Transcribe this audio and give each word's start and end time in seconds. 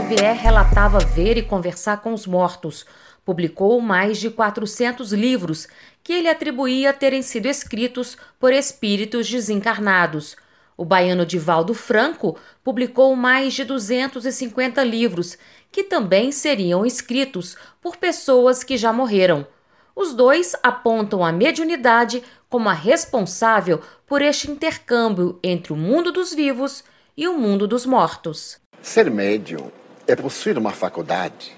Xavier 0.00 0.34
relatava 0.34 0.98
ver 0.98 1.36
e 1.36 1.42
conversar 1.42 2.00
com 2.00 2.14
os 2.14 2.26
mortos. 2.26 2.86
Publicou 3.22 3.78
mais 3.82 4.16
de 4.16 4.30
400 4.30 5.12
livros 5.12 5.68
que 6.02 6.14
ele 6.14 6.26
atribuía 6.26 6.90
terem 6.94 7.20
sido 7.20 7.44
escritos 7.44 8.16
por 8.38 8.50
espíritos 8.50 9.28
desencarnados. 9.28 10.36
O 10.74 10.86
baiano 10.86 11.26
Divaldo 11.26 11.74
Franco 11.74 12.38
publicou 12.64 13.14
mais 13.14 13.52
de 13.52 13.62
250 13.62 14.82
livros 14.82 15.36
que 15.70 15.84
também 15.84 16.32
seriam 16.32 16.86
escritos 16.86 17.54
por 17.78 17.98
pessoas 17.98 18.64
que 18.64 18.78
já 18.78 18.94
morreram. 18.94 19.46
Os 19.94 20.14
dois 20.14 20.56
apontam 20.62 21.22
a 21.22 21.30
mediunidade 21.30 22.22
como 22.48 22.70
a 22.70 22.72
responsável 22.72 23.82
por 24.06 24.22
este 24.22 24.50
intercâmbio 24.50 25.38
entre 25.44 25.74
o 25.74 25.76
mundo 25.76 26.10
dos 26.10 26.32
vivos 26.32 26.82
e 27.14 27.28
o 27.28 27.36
mundo 27.36 27.68
dos 27.68 27.84
mortos. 27.84 28.58
Ser 28.80 29.10
médium 29.10 29.70
é 30.10 30.16
possuir 30.16 30.58
uma 30.58 30.72
faculdade 30.72 31.52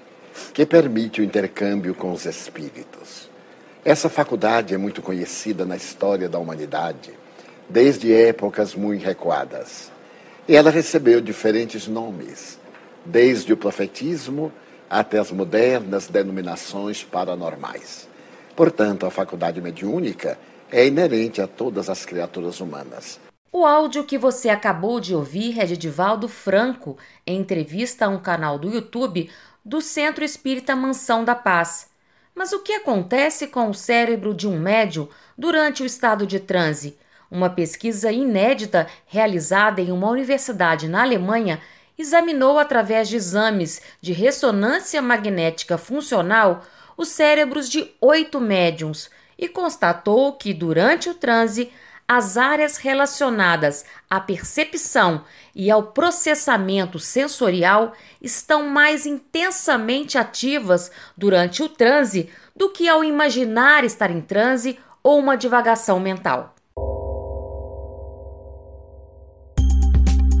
que 0.53 0.65
permite 0.65 1.21
o 1.21 1.23
intercâmbio 1.23 1.93
com 1.93 2.11
os 2.11 2.25
espíritos. 2.25 3.29
Essa 3.83 4.09
faculdade 4.09 4.73
é 4.73 4.77
muito 4.77 5.01
conhecida 5.01 5.65
na 5.65 5.75
história 5.75 6.29
da 6.29 6.39
humanidade, 6.39 7.11
desde 7.69 8.13
épocas 8.13 8.75
muito 8.75 9.03
recuadas. 9.03 9.91
E 10.47 10.55
ela 10.55 10.69
recebeu 10.69 11.19
diferentes 11.19 11.87
nomes, 11.87 12.59
desde 13.05 13.51
o 13.53 13.57
profetismo 13.57 14.51
até 14.89 15.17
as 15.17 15.31
modernas 15.31 16.07
denominações 16.07 17.03
paranormais. 17.03 18.07
Portanto, 18.55 19.05
a 19.05 19.11
faculdade 19.11 19.59
mediúnica 19.61 20.37
é 20.71 20.85
inerente 20.85 21.41
a 21.41 21.47
todas 21.47 21.89
as 21.89 22.05
criaturas 22.05 22.59
humanas. 22.59 23.19
O 23.55 23.67
áudio 23.67 24.03
que 24.03 24.17
você 24.17 24.49
acabou 24.49 24.99
de 24.99 25.13
ouvir 25.13 25.59
é 25.59 25.65
de 25.67 25.77
Divaldo 25.77 26.27
Franco, 26.27 26.97
em 27.23 27.39
entrevista 27.39 28.07
a 28.07 28.09
um 28.09 28.17
canal 28.17 28.57
do 28.57 28.67
YouTube 28.67 29.29
do 29.63 29.79
Centro 29.79 30.23
Espírita 30.23 30.75
Mansão 30.75 31.23
da 31.23 31.35
Paz. 31.35 31.91
Mas 32.33 32.51
o 32.51 32.63
que 32.63 32.73
acontece 32.73 33.45
com 33.45 33.69
o 33.69 33.73
cérebro 33.75 34.33
de 34.33 34.47
um 34.47 34.57
médium 34.57 35.07
durante 35.37 35.83
o 35.83 35.85
estado 35.85 36.25
de 36.25 36.39
transe? 36.39 36.97
Uma 37.29 37.47
pesquisa 37.47 38.11
inédita 38.11 38.87
realizada 39.05 39.79
em 39.79 39.91
uma 39.91 40.09
universidade 40.09 40.87
na 40.87 41.03
Alemanha 41.03 41.61
examinou 41.95 42.57
através 42.57 43.07
de 43.07 43.17
exames 43.17 43.83
de 44.01 44.13
ressonância 44.13 44.99
magnética 44.99 45.77
funcional 45.77 46.63
os 46.97 47.09
cérebros 47.09 47.69
de 47.69 47.91
oito 48.01 48.41
médiums 48.41 49.11
e 49.37 49.47
constatou 49.47 50.33
que 50.33 50.55
durante 50.55 51.07
o 51.07 51.13
transe 51.13 51.71
as 52.07 52.37
áreas 52.37 52.77
relacionadas 52.77 53.85
à 54.09 54.19
percepção 54.19 55.23
e 55.55 55.71
ao 55.71 55.83
processamento 55.83 56.99
sensorial 56.99 57.93
estão 58.21 58.67
mais 58.67 59.05
intensamente 59.05 60.17
ativas 60.17 60.91
durante 61.17 61.63
o 61.63 61.69
transe 61.69 62.29
do 62.55 62.69
que 62.69 62.87
ao 62.87 63.03
imaginar 63.03 63.83
estar 63.83 64.11
em 64.11 64.21
transe 64.21 64.77
ou 65.01 65.19
uma 65.19 65.35
divagação 65.35 65.99
mental. 65.99 66.53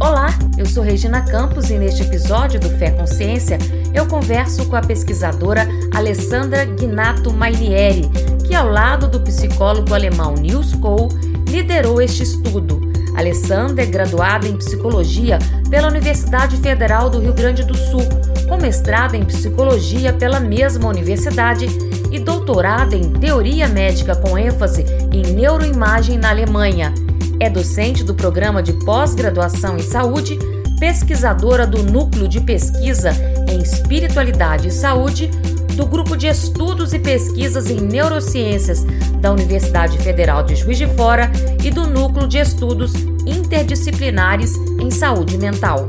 Olá, 0.01 0.27
eu 0.57 0.65
sou 0.65 0.83
Regina 0.83 1.23
Campos 1.25 1.69
e 1.69 1.77
neste 1.77 2.03
episódio 2.03 2.59
do 2.59 2.69
Fé 2.77 2.91
Consciência 2.91 3.57
eu 3.93 4.05
converso 4.05 4.67
com 4.67 4.75
a 4.75 4.81
pesquisadora 4.81 5.65
Alessandra 5.95 6.65
Gnato 6.65 7.31
Mainieri, 7.31 8.01
que 8.45 8.53
ao 8.53 8.67
lado 8.67 9.07
do 9.07 9.21
psicólogo 9.21 9.93
alemão 9.93 10.33
Niels 10.33 10.75
Kohl 10.75 11.07
liderou 11.53 12.01
este 12.01 12.23
estudo. 12.23 12.81
Alessandra 13.15 13.83
é 13.83 13.85
graduada 13.85 14.47
em 14.47 14.57
psicologia 14.57 15.37
pela 15.69 15.87
Universidade 15.87 16.57
Federal 16.57 17.11
do 17.11 17.19
Rio 17.19 17.31
Grande 17.31 17.63
do 17.63 17.77
Sul, 17.77 18.01
com 18.49 18.57
mestrado 18.57 19.13
em 19.13 19.23
psicologia 19.23 20.11
pela 20.11 20.39
mesma 20.39 20.89
universidade 20.89 21.67
e 22.11 22.17
doutorado 22.17 22.95
em 22.95 23.03
teoria 23.03 23.67
médica 23.67 24.15
com 24.15 24.35
ênfase 24.35 24.83
em 25.11 25.31
neuroimagem 25.33 26.17
na 26.17 26.31
Alemanha. 26.31 26.91
É 27.39 27.51
docente 27.51 28.03
do 28.03 28.15
programa 28.15 28.63
de 28.63 28.73
pós-graduação 28.83 29.77
em 29.77 29.83
saúde, 29.83 30.39
pesquisadora 30.79 31.67
do 31.67 31.83
Núcleo 31.83 32.27
de 32.27 32.41
Pesquisa 32.41 33.11
em 33.47 33.61
Espiritualidade 33.61 34.69
e 34.69 34.71
Saúde 34.71 35.29
do 35.75 35.85
Grupo 35.85 36.15
de 36.15 36.27
Estudos 36.27 36.93
e 36.93 36.99
Pesquisas 36.99 37.69
em 37.69 37.79
Neurociências 37.79 38.83
da 39.19 39.31
Universidade 39.31 39.97
Federal 39.97 40.43
de 40.43 40.55
Juiz 40.55 40.77
de 40.77 40.87
Fora 40.95 41.31
e 41.63 41.71
do 41.71 41.87
Núcleo 41.87 42.27
de 42.27 42.37
Estudos 42.37 42.93
Interdisciplinares 43.25 44.55
em 44.79 44.91
Saúde 44.91 45.37
Mental. 45.37 45.87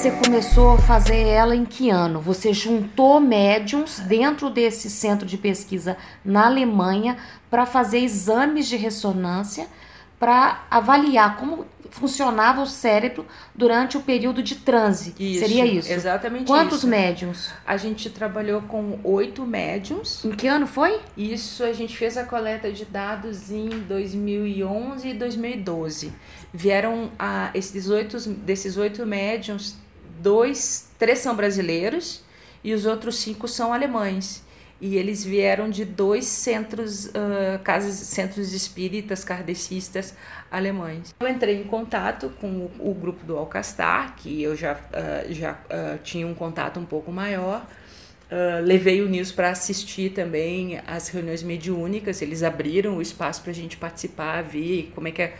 Você 0.00 0.12
começou 0.12 0.70
a 0.70 0.78
fazer 0.78 1.26
ela 1.26 1.54
em 1.54 1.66
que 1.66 1.90
ano? 1.90 2.22
Você 2.22 2.54
juntou 2.54 3.20
médiums 3.20 3.98
dentro 3.98 4.48
desse 4.48 4.88
centro 4.88 5.26
de 5.26 5.36
pesquisa 5.36 5.94
na 6.24 6.46
Alemanha 6.46 7.18
para 7.50 7.66
fazer 7.66 7.98
exames 7.98 8.66
de 8.66 8.78
ressonância 8.78 9.66
para 10.20 10.66
avaliar 10.70 11.38
como 11.38 11.66
funcionava 11.90 12.60
o 12.60 12.66
cérebro 12.66 13.26
durante 13.54 13.96
o 13.96 14.00
período 14.02 14.42
de 14.42 14.54
transe. 14.54 15.14
Isso, 15.18 15.40
Seria 15.40 15.64
isso? 15.64 15.90
Exatamente 15.90 16.46
Quantos 16.46 16.78
isso. 16.78 16.86
médiums? 16.86 17.50
A 17.66 17.76
gente 17.76 18.08
trabalhou 18.10 18.62
com 18.62 19.00
oito 19.02 19.44
médiums. 19.44 20.24
Em 20.24 20.30
que 20.30 20.46
ano 20.46 20.66
foi? 20.66 21.00
Isso 21.16 21.64
a 21.64 21.72
gente 21.72 21.96
fez 21.96 22.16
a 22.16 22.24
coleta 22.24 22.70
de 22.70 22.84
dados 22.84 23.50
em 23.50 23.68
2011 23.68 25.08
e 25.08 25.14
2012. 25.14 26.12
Vieram 26.52 27.10
a, 27.18 27.50
esses 27.54 27.88
oito, 27.88 28.18
desses 28.30 28.76
oito 28.76 29.04
médiums, 29.06 29.76
dois, 30.20 30.90
três 30.98 31.18
são 31.18 31.34
brasileiros 31.34 32.22
e 32.62 32.74
os 32.74 32.84
outros 32.84 33.16
cinco 33.16 33.48
são 33.48 33.72
alemães 33.72 34.44
e 34.80 34.96
eles 34.96 35.22
vieram 35.22 35.68
de 35.68 35.84
dois 35.84 36.24
centros, 36.24 37.06
uh, 37.06 37.58
casas, 37.62 37.94
centros 37.94 38.52
espíritas 38.52 39.22
kardecistas 39.22 40.14
alemães. 40.50 41.14
Eu 41.20 41.28
entrei 41.28 41.60
em 41.60 41.64
contato 41.64 42.32
com 42.40 42.48
o, 42.48 42.90
o 42.90 42.94
grupo 42.94 43.24
do 43.24 43.36
Alcastar, 43.36 44.16
que 44.16 44.42
eu 44.42 44.56
já, 44.56 44.74
uh, 44.74 45.32
já 45.32 45.52
uh, 45.52 45.98
tinha 46.02 46.26
um 46.26 46.34
contato 46.34 46.80
um 46.80 46.86
pouco 46.86 47.12
maior. 47.12 47.66
levei 48.64 49.02
o 49.02 49.08
Nils 49.08 49.32
para 49.32 49.50
assistir 49.50 50.10
também 50.10 50.80
às 50.86 51.08
reuniões 51.08 51.42
mediúnicas, 51.42 52.22
eles 52.22 52.42
abriram 52.42 52.96
o 52.96 53.02
espaço 53.02 53.42
para 53.42 53.50
a 53.50 53.54
gente 53.54 53.76
participar, 53.76 54.42
ver 54.42 54.92
como 54.94 55.08
é 55.08 55.10
que 55.10 55.22
é, 55.22 55.34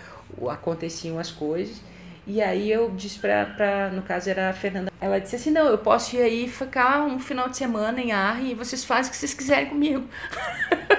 aconteciam 0.49 1.19
as 1.19 1.31
coisas. 1.31 1.81
E 2.31 2.41
aí 2.41 2.71
eu 2.71 2.89
disse 2.91 3.19
pra, 3.19 3.45
pra, 3.45 3.91
no 3.91 4.03
caso 4.03 4.31
era 4.31 4.51
a 4.51 4.53
Fernanda, 4.53 4.93
ela 5.01 5.19
disse 5.19 5.35
assim, 5.35 5.51
não, 5.51 5.67
eu 5.67 5.79
posso 5.79 6.15
ir 6.15 6.23
aí 6.23 6.49
ficar 6.49 7.05
um 7.05 7.19
final 7.19 7.49
de 7.49 7.57
semana 7.57 8.01
em 8.01 8.13
Arre 8.13 8.53
e 8.53 8.55
vocês 8.55 8.85
fazem 8.85 9.09
o 9.09 9.11
que 9.11 9.17
vocês 9.17 9.35
quiserem 9.35 9.67
comigo. 9.67 10.05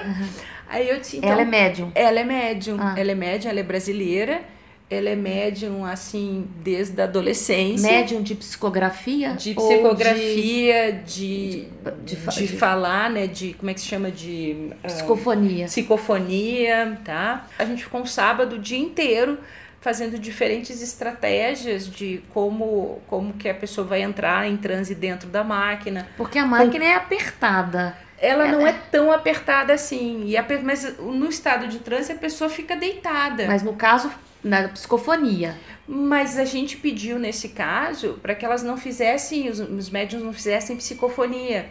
Uhum. 0.05 0.27
aí 0.67 0.89
eu 0.89 0.99
disse, 0.99 1.17
então... 1.19 1.29
Ela 1.29 1.43
é 1.43 1.45
médium? 1.45 1.91
Ela 1.95 2.19
é 2.19 2.23
médium, 2.25 2.77
ah. 2.81 2.95
ela 2.97 3.11
é 3.11 3.15
médium, 3.15 3.49
ela 3.49 3.61
é 3.61 3.63
brasileira, 3.63 4.41
ela 4.89 5.07
é 5.07 5.15
médium, 5.15 5.85
assim, 5.85 6.45
desde 6.57 6.99
a 6.99 7.05
adolescência. 7.05 7.89
Médium 7.89 8.21
de 8.21 8.35
psicografia? 8.35 9.33
De 9.33 9.53
psicografia, 9.53 10.91
de, 10.91 11.67
de, 12.03 12.15
de, 12.15 12.15
de, 12.17 12.47
falar, 12.49 13.09
né, 13.09 13.25
de, 13.25 13.53
como 13.53 13.71
é 13.71 13.73
que 13.73 13.79
se 13.79 13.87
chama, 13.87 14.11
de... 14.11 14.73
Psicofonia. 14.83 15.63
Uh, 15.63 15.69
psicofonia, 15.69 16.99
tá? 17.05 17.47
A 17.57 17.63
gente 17.63 17.85
ficou 17.85 18.01
um 18.01 18.05
sábado 18.05 18.57
o 18.57 18.59
dia 18.59 18.79
inteiro 18.79 19.39
fazendo 19.81 20.19
diferentes 20.19 20.81
estratégias 20.81 21.87
de 21.87 22.23
como, 22.29 23.01
como 23.07 23.33
que 23.33 23.49
a 23.49 23.53
pessoa 23.53 23.85
vai 23.85 24.03
entrar 24.03 24.47
em 24.47 24.55
transe 24.55 24.93
dentro 24.93 25.27
da 25.27 25.43
máquina. 25.43 26.07
Porque 26.15 26.37
a 26.37 26.45
máquina 26.45 26.85
Com... 26.85 26.91
é 26.91 26.95
apertada. 26.95 27.97
Ela 28.19 28.47
é, 28.47 28.51
não 28.51 28.65
é 28.65 28.73
tão 28.91 29.11
apertada 29.11 29.73
assim. 29.73 30.25
E 30.27 30.37
a, 30.37 30.45
mas 30.63 30.97
no 30.99 31.27
estado 31.27 31.67
de 31.67 31.79
transe 31.79 32.11
a 32.11 32.15
pessoa 32.15 32.47
fica 32.47 32.75
deitada. 32.75 33.47
Mas 33.47 33.63
no 33.63 33.73
caso, 33.73 34.11
na 34.43 34.67
psicofonia. 34.69 35.57
Mas 35.87 36.37
a 36.37 36.45
gente 36.45 36.77
pediu 36.77 37.17
nesse 37.17 37.49
caso 37.49 38.19
para 38.21 38.35
que 38.35 38.45
elas 38.45 38.61
não 38.61 38.77
fizessem, 38.77 39.49
os, 39.49 39.59
os 39.59 39.89
médiums 39.89 40.23
não 40.23 40.31
fizessem 40.31 40.77
psicofonia 40.77 41.69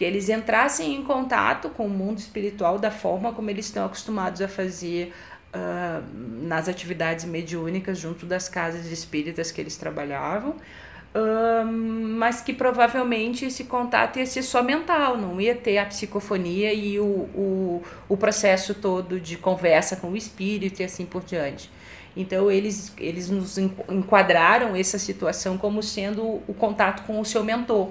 que 0.00 0.04
eles 0.06 0.30
entrassem 0.30 0.94
em 0.94 1.02
contato 1.02 1.68
com 1.68 1.84
o 1.84 1.90
mundo 1.90 2.16
espiritual 2.16 2.78
da 2.78 2.90
forma 2.90 3.34
como 3.34 3.50
eles 3.50 3.66
estão 3.66 3.84
acostumados 3.84 4.40
a 4.40 4.48
fazer 4.48 5.12
uh, 5.54 6.04
nas 6.42 6.68
atividades 6.68 7.24
mediúnicas 7.24 7.98
junto 7.98 8.26
das 8.26 8.48
casas 8.48 8.86
espíritas 8.86 9.50
que 9.50 9.60
eles 9.60 9.76
trabalhavam, 9.76 10.50
uh, 10.50 11.66
mas 11.66 12.40
que 12.40 12.52
provavelmente 12.52 13.44
esse 13.44 13.64
contato 13.64 14.18
ia 14.18 14.26
ser 14.26 14.42
só 14.42 14.62
mental, 14.62 15.16
não 15.16 15.40
ia 15.40 15.54
ter 15.54 15.78
a 15.78 15.86
psicofonia 15.86 16.72
e 16.72 16.98
o, 16.98 17.04
o, 17.04 17.82
o 18.08 18.16
processo 18.16 18.74
todo 18.74 19.20
de 19.20 19.36
conversa 19.36 19.96
com 19.96 20.10
o 20.10 20.16
espírito 20.16 20.80
e 20.80 20.84
assim 20.84 21.06
por 21.06 21.24
diante. 21.24 21.70
Então 22.16 22.50
eles, 22.50 22.92
eles 22.98 23.30
nos 23.30 23.56
enquadraram 23.56 24.74
essa 24.74 24.98
situação 24.98 25.56
como 25.56 25.82
sendo 25.82 26.42
o 26.46 26.54
contato 26.54 27.04
com 27.06 27.20
o 27.20 27.24
seu 27.24 27.44
mentor. 27.44 27.90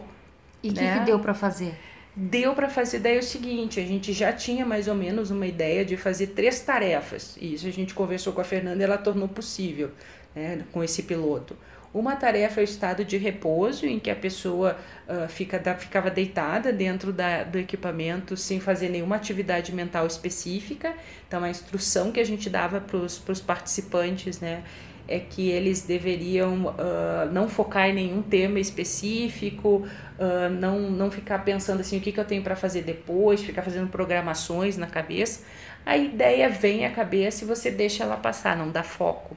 E 0.61 0.69
o 0.69 0.73
né? 0.73 0.93
que, 0.93 0.99
que 0.99 1.05
deu 1.05 1.19
para 1.19 1.33
fazer? 1.33 1.73
Deu 2.15 2.53
para 2.53 2.69
fazer 2.69 2.99
daí 2.99 3.17
o 3.17 3.23
seguinte, 3.23 3.79
a 3.79 3.85
gente 3.85 4.11
já 4.13 4.33
tinha 4.33 4.65
mais 4.65 4.87
ou 4.87 4.95
menos 4.95 5.31
uma 5.31 5.47
ideia 5.47 5.85
de 5.85 5.95
fazer 5.95 6.27
três 6.27 6.59
tarefas, 6.61 7.37
e 7.39 7.53
isso 7.53 7.67
a 7.67 7.71
gente 7.71 7.93
conversou 7.93 8.33
com 8.33 8.41
a 8.41 8.43
Fernanda 8.43 8.81
e 8.81 8.83
ela 8.83 8.97
tornou 8.97 9.27
possível 9.27 9.91
né, 10.35 10.63
com 10.71 10.83
esse 10.83 11.03
piloto. 11.03 11.55
Uma 11.91 12.15
tarefa 12.15 12.61
é 12.61 12.63
o 12.63 12.65
estado 12.65 13.03
de 13.03 13.17
repouso, 13.17 13.85
em 13.87 13.97
que 13.97 14.11
a 14.11 14.15
pessoa 14.15 14.77
uh, 15.07 15.27
fica, 15.27 15.57
da, 15.57 15.73
ficava 15.73 16.11
deitada 16.11 16.71
dentro 16.71 17.11
da, 17.11 17.43
do 17.43 17.57
equipamento 17.57 18.37
sem 18.37 18.59
fazer 18.59 18.89
nenhuma 18.89 19.15
atividade 19.15 19.73
mental 19.73 20.05
específica. 20.05 20.93
Então, 21.27 21.43
a 21.43 21.49
instrução 21.49 22.11
que 22.11 22.19
a 22.19 22.23
gente 22.23 22.47
dava 22.47 22.79
para 22.79 22.97
os 22.97 23.41
participantes 23.41 24.39
né, 24.39 24.63
é 25.09 25.19
que 25.19 25.49
eles 25.49 25.81
deveriam 25.81 26.67
uh, 26.67 27.31
não 27.31 27.49
focar 27.49 27.89
em 27.89 27.93
nenhum 27.93 28.21
tema 28.21 28.59
específico, 28.59 29.87
uh, 30.19 30.49
não, 30.51 30.79
não 30.79 31.09
ficar 31.09 31.39
pensando 31.39 31.79
assim, 31.79 31.97
o 31.97 32.01
que, 32.01 32.11
que 32.11 32.19
eu 32.19 32.25
tenho 32.25 32.43
para 32.43 32.55
fazer 32.55 32.83
depois, 32.83 33.41
ficar 33.41 33.63
fazendo 33.63 33.89
programações 33.89 34.77
na 34.77 34.85
cabeça. 34.85 35.43
A 35.83 35.97
ideia 35.97 36.47
vem 36.47 36.85
à 36.85 36.91
cabeça 36.91 37.43
e 37.43 37.47
você 37.47 37.71
deixa 37.71 38.03
ela 38.03 38.17
passar, 38.17 38.55
não 38.55 38.69
dá 38.69 38.83
foco. 38.83 39.35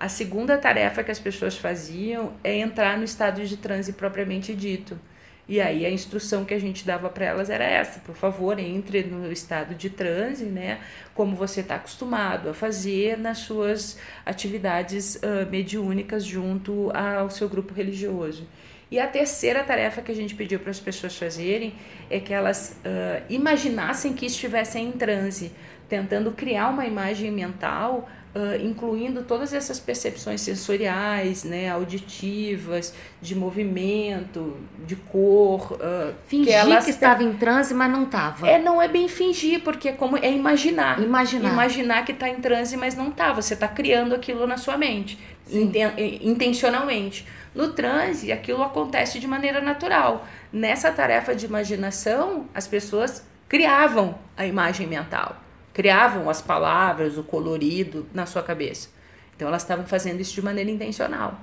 A 0.00 0.08
segunda 0.08 0.56
tarefa 0.56 1.04
que 1.04 1.10
as 1.10 1.18
pessoas 1.18 1.58
faziam 1.58 2.32
é 2.42 2.56
entrar 2.56 2.96
no 2.96 3.04
estado 3.04 3.44
de 3.44 3.56
transe 3.58 3.92
propriamente 3.92 4.54
dito. 4.54 4.98
E 5.48 5.60
aí 5.60 5.84
a 5.84 5.90
instrução 5.90 6.44
que 6.44 6.54
a 6.54 6.58
gente 6.58 6.86
dava 6.86 7.08
para 7.08 7.24
elas 7.24 7.50
era 7.50 7.64
essa: 7.64 8.00
por 8.00 8.14
favor, 8.14 8.58
entre 8.58 9.02
no 9.02 9.30
estado 9.32 9.74
de 9.74 9.90
transe, 9.90 10.44
né? 10.44 10.80
Como 11.14 11.34
você 11.34 11.60
está 11.60 11.74
acostumado 11.76 12.50
a 12.50 12.54
fazer 12.54 13.18
nas 13.18 13.38
suas 13.38 13.98
atividades 14.24 15.16
uh, 15.16 15.50
mediúnicas 15.50 16.24
junto 16.24 16.90
ao 16.94 17.28
seu 17.28 17.48
grupo 17.48 17.74
religioso. 17.74 18.46
E 18.90 19.00
a 19.00 19.06
terceira 19.06 19.64
tarefa 19.64 20.02
que 20.02 20.12
a 20.12 20.14
gente 20.14 20.34
pediu 20.34 20.60
para 20.60 20.70
as 20.70 20.78
pessoas 20.78 21.16
fazerem 21.16 21.74
é 22.10 22.20
que 22.20 22.32
elas 22.32 22.78
uh, 22.84 23.24
imaginassem 23.28 24.12
que 24.12 24.26
estivessem 24.26 24.88
em 24.88 24.92
transe, 24.92 25.50
tentando 25.88 26.30
criar 26.32 26.68
uma 26.68 26.86
imagem 26.86 27.30
mental 27.30 28.08
Uh, 28.34 28.64
incluindo 28.64 29.24
todas 29.24 29.52
essas 29.52 29.78
percepções 29.78 30.40
sensoriais, 30.40 31.44
né, 31.44 31.68
auditivas, 31.68 32.94
de 33.20 33.34
movimento, 33.34 34.56
de 34.86 34.96
cor. 34.96 35.72
Uh, 35.72 36.14
fingir 36.26 36.46
que, 36.46 36.52
elas... 36.52 36.84
que 36.86 36.90
estava 36.90 37.22
em 37.22 37.34
transe, 37.34 37.74
mas 37.74 37.92
não 37.92 38.04
estava. 38.04 38.48
É, 38.48 38.58
não 38.58 38.80
é 38.80 38.88
bem 38.88 39.06
fingir, 39.06 39.60
porque 39.62 39.90
é 39.90 39.92
como 39.92 40.16
é 40.16 40.32
imaginar. 40.32 40.98
Imaginar. 40.98 41.52
Imaginar 41.52 42.04
que 42.06 42.12
está 42.12 42.26
em 42.26 42.36
transe, 42.36 42.74
mas 42.74 42.94
não 42.94 43.10
está. 43.10 43.34
Você 43.34 43.52
está 43.52 43.68
criando 43.68 44.14
aquilo 44.14 44.46
na 44.46 44.56
sua 44.56 44.78
mente, 44.78 45.18
inten 45.50 45.92
intencionalmente. 46.22 47.26
No 47.54 47.74
transe, 47.74 48.32
aquilo 48.32 48.62
acontece 48.62 49.18
de 49.20 49.26
maneira 49.26 49.60
natural. 49.60 50.26
Nessa 50.50 50.90
tarefa 50.90 51.34
de 51.34 51.44
imaginação, 51.44 52.48
as 52.54 52.66
pessoas 52.66 53.22
criavam 53.46 54.18
a 54.38 54.46
imagem 54.46 54.86
mental 54.86 55.36
criavam 55.72 56.28
as 56.28 56.42
palavras, 56.42 57.16
o 57.16 57.22
colorido 57.22 58.06
na 58.12 58.26
sua 58.26 58.42
cabeça. 58.42 58.88
Então 59.34 59.48
elas 59.48 59.62
estavam 59.62 59.86
fazendo 59.86 60.20
isso 60.20 60.34
de 60.34 60.42
maneira 60.42 60.70
intencional. 60.70 61.40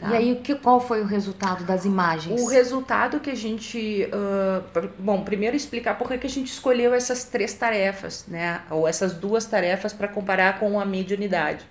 Tá? 0.00 0.08
E 0.10 0.16
aí, 0.16 0.36
que, 0.36 0.54
qual 0.54 0.80
foi 0.80 1.02
o 1.02 1.04
resultado 1.04 1.62
das 1.64 1.84
imagens? 1.84 2.40
O 2.40 2.46
resultado 2.46 3.20
que 3.20 3.28
a 3.28 3.34
gente. 3.34 4.08
Uh, 4.08 4.88
bom, 4.98 5.22
primeiro 5.22 5.54
explicar 5.54 5.98
por 5.98 6.08
que 6.08 6.26
a 6.26 6.30
gente 6.30 6.50
escolheu 6.50 6.94
essas 6.94 7.24
três 7.24 7.52
tarefas, 7.52 8.24
né? 8.26 8.62
Ou 8.70 8.88
essas 8.88 9.12
duas 9.12 9.44
tarefas 9.44 9.92
para 9.92 10.08
comparar 10.08 10.58
com 10.58 10.80
a 10.80 10.86
mediunidade. 10.86 11.66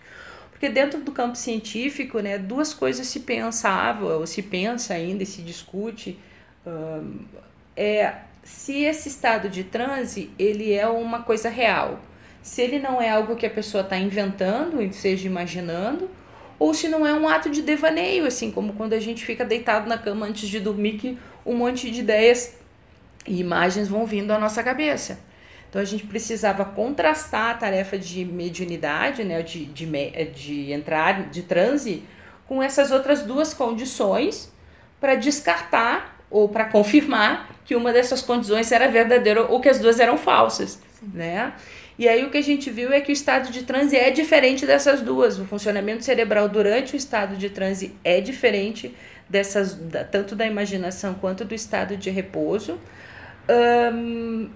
Porque 0.51 0.69
dentro 0.69 0.99
do 0.99 1.11
campo 1.11 1.35
científico, 1.35 2.19
né, 2.19 2.37
duas 2.37 2.71
coisas 2.71 3.07
se 3.07 3.21
pensavam, 3.21 4.19
ou 4.19 4.27
se 4.27 4.43
pensa 4.43 4.93
ainda 4.93 5.23
e 5.23 5.25
se 5.25 5.41
discute. 5.41 6.19
Uh, 6.67 7.25
é 7.75 8.13
se 8.49 8.81
esse 8.83 9.09
estado 9.09 9.47
de 9.47 9.63
transe 9.63 10.31
ele 10.39 10.73
é 10.73 10.87
uma 10.87 11.21
coisa 11.21 11.49
real, 11.49 11.99
se 12.41 12.63
ele 12.63 12.79
não 12.79 12.99
é 12.99 13.07
algo 13.07 13.35
que 13.35 13.45
a 13.45 13.49
pessoa 13.49 13.83
está 13.83 13.95
inventando, 13.95 14.91
seja 14.91 15.27
imaginando, 15.27 16.09
ou 16.57 16.73
se 16.73 16.89
não 16.89 17.05
é 17.05 17.13
um 17.13 17.29
ato 17.29 17.47
de 17.47 17.61
devaneio, 17.61 18.25
assim 18.25 18.49
como 18.49 18.73
quando 18.73 18.93
a 18.93 18.99
gente 18.99 19.23
fica 19.23 19.45
deitado 19.45 19.87
na 19.87 19.99
cama 19.99 20.25
antes 20.25 20.49
de 20.49 20.59
dormir, 20.59 20.93
que 20.93 21.17
um 21.45 21.55
monte 21.55 21.91
de 21.91 21.99
ideias 21.99 22.57
e 23.27 23.39
imagens 23.39 23.87
vão 23.87 24.03
vindo 24.03 24.31
à 24.31 24.39
nossa 24.39 24.63
cabeça. 24.63 25.19
Então 25.69 25.79
a 25.79 25.85
gente 25.85 26.07
precisava 26.07 26.65
contrastar 26.65 27.51
a 27.51 27.53
tarefa 27.53 27.99
de 27.99 28.25
mediunidade, 28.25 29.23
né, 29.23 29.43
de, 29.43 29.65
de, 29.65 29.85
de 30.33 30.71
entrar 30.71 31.29
de 31.29 31.43
transe, 31.43 32.03
com 32.47 32.63
essas 32.63 32.89
outras 32.89 33.21
duas 33.21 33.53
condições 33.53 34.51
para 34.99 35.13
descartar 35.13 36.18
ou 36.29 36.47
para 36.47 36.65
confirmar 36.65 37.49
que 37.65 37.75
uma 37.75 37.91
dessas 37.91 38.21
condições 38.21 38.71
era 38.71 38.87
verdadeira 38.87 39.43
ou 39.45 39.59
que 39.59 39.69
as 39.69 39.79
duas 39.79 39.99
eram 39.99 40.17
falsas, 40.17 40.79
Sim. 40.99 41.11
né? 41.13 41.53
E 41.97 42.07
aí 42.07 42.23
o 42.25 42.29
que 42.29 42.37
a 42.37 42.41
gente 42.41 42.69
viu 42.69 42.93
é 42.93 43.01
que 43.01 43.11
o 43.11 43.13
estado 43.13 43.51
de 43.51 43.63
transe 43.63 43.95
é 43.95 44.09
diferente 44.09 44.65
dessas 44.65 45.01
duas. 45.01 45.37
O 45.37 45.43
funcionamento 45.43 46.05
cerebral 46.05 46.47
durante 46.47 46.93
o 46.93 46.97
estado 46.97 47.35
de 47.35 47.49
transe 47.49 47.93
é 48.05 48.21
diferente 48.21 48.95
dessas, 49.27 49.77
tanto 50.09 50.33
da 50.33 50.45
imaginação 50.45 51.13
quanto 51.13 51.43
do 51.43 51.53
estado 51.53 51.97
de 51.97 52.09
repouso. 52.09 52.79
Um, 53.93 54.49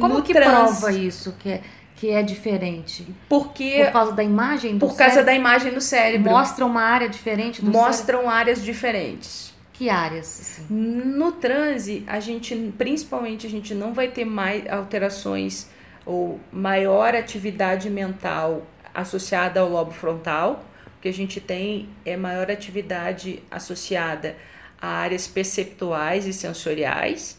Como 0.00 0.20
que 0.22 0.32
trans... 0.32 0.80
prova 0.80 0.92
isso 0.92 1.32
que 1.38 1.48
é, 1.48 1.60
que 1.94 2.10
é 2.10 2.22
diferente? 2.24 3.06
Porque 3.28 3.84
por 3.84 3.92
causa 3.92 4.12
da 4.12 4.24
imagem 4.24 4.78
do 4.78 4.80
por 4.80 4.96
causa 4.96 5.14
cérebro? 5.14 5.26
da 5.26 5.34
imagem 5.34 5.72
no 5.72 5.80
cérebro 5.80 6.30
mostra 6.30 6.66
uma 6.66 6.82
área 6.82 7.08
diferente 7.08 7.62
do 7.62 7.70
mostram 7.70 8.18
cérebro? 8.18 8.36
áreas 8.36 8.64
diferentes. 8.64 9.45
Que 9.76 9.90
áreas? 9.90 10.40
Assim? 10.40 10.74
No 10.74 11.32
transe, 11.32 12.02
a 12.06 12.18
gente, 12.18 12.54
principalmente, 12.78 13.46
a 13.46 13.50
gente 13.50 13.74
não 13.74 13.92
vai 13.92 14.08
ter 14.08 14.24
mais 14.24 14.66
alterações 14.68 15.68
ou 16.04 16.40
maior 16.50 17.14
atividade 17.14 17.90
mental 17.90 18.66
associada 18.94 19.60
ao 19.60 19.68
lobo 19.68 19.90
frontal. 19.90 20.64
O 20.96 21.00
que 21.02 21.08
a 21.08 21.12
gente 21.12 21.40
tem 21.40 21.90
é 22.06 22.16
maior 22.16 22.50
atividade 22.50 23.42
associada 23.50 24.34
a 24.80 24.88
áreas 24.88 25.28
perceptuais 25.28 26.26
e 26.26 26.32
sensoriais, 26.32 27.38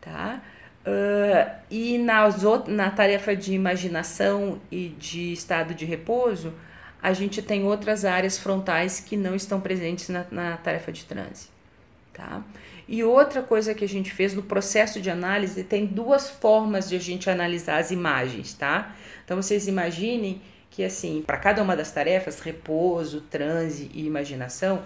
tá? 0.00 0.40
Uh, 0.86 1.50
e 1.68 1.98
nas, 1.98 2.40
na 2.68 2.90
tarefa 2.90 3.34
de 3.34 3.52
imaginação 3.52 4.60
e 4.70 4.88
de 4.90 5.32
estado 5.32 5.74
de 5.74 5.84
repouso, 5.84 6.54
a 7.02 7.12
gente 7.12 7.40
tem 7.40 7.64
outras 7.64 8.04
áreas 8.04 8.38
frontais 8.38 9.00
que 9.00 9.16
não 9.16 9.34
estão 9.34 9.60
presentes 9.60 10.08
na, 10.08 10.26
na 10.30 10.56
tarefa 10.56 10.92
de 10.92 11.04
transe. 11.04 11.48
Tá? 12.12 12.42
E 12.88 13.04
outra 13.04 13.42
coisa 13.42 13.74
que 13.74 13.84
a 13.84 13.88
gente 13.88 14.10
fez 14.10 14.34
no 14.34 14.42
processo 14.42 15.00
de 15.00 15.10
análise, 15.10 15.62
tem 15.62 15.86
duas 15.86 16.28
formas 16.28 16.88
de 16.88 16.96
a 16.96 16.98
gente 16.98 17.28
analisar 17.28 17.78
as 17.78 17.90
imagens, 17.90 18.54
tá? 18.54 18.94
Então 19.24 19.40
vocês 19.40 19.68
imaginem 19.68 20.40
que 20.70 20.82
assim, 20.82 21.22
para 21.26 21.36
cada 21.36 21.62
uma 21.62 21.76
das 21.76 21.92
tarefas, 21.92 22.40
repouso, 22.40 23.20
transe 23.20 23.90
e 23.92 24.06
imaginação, 24.06 24.82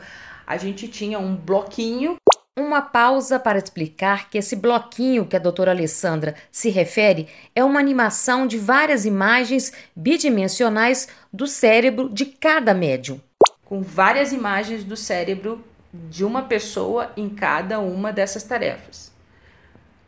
a 0.47 0.57
gente 0.57 0.88
tinha 0.88 1.19
um 1.19 1.37
bloquinho 1.37 2.16
uma 2.59 2.82
pausa 2.82 3.40
para 3.40 3.59
explicar 3.59 4.28
que 4.28 4.37
esse 4.37 4.54
bloquinho 4.54 5.25
que 5.25 5.35
a 5.35 5.38
doutora 5.38 5.71
Alessandra 5.71 6.35
se 6.50 6.68
refere 6.68 7.26
é 7.54 7.64
uma 7.64 7.80
animação 7.80 8.47
de 8.47 8.59
várias 8.59 9.06
imagens 9.06 9.73
bidimensionais 9.97 11.09
do 11.32 11.47
cérebro 11.47 12.11
de 12.11 12.26
cada 12.26 12.75
médium. 12.75 13.18
Com 13.64 13.80
várias 13.80 14.32
imagens 14.32 14.85
do 14.85 14.99
cérebro 14.99 15.64
de 15.94 16.26
uma 16.26 16.42
pessoa 16.42 17.11
em 17.16 17.30
cada 17.30 17.80
uma 17.80 18.12
dessas 18.12 18.42
tarefas. 18.42 19.11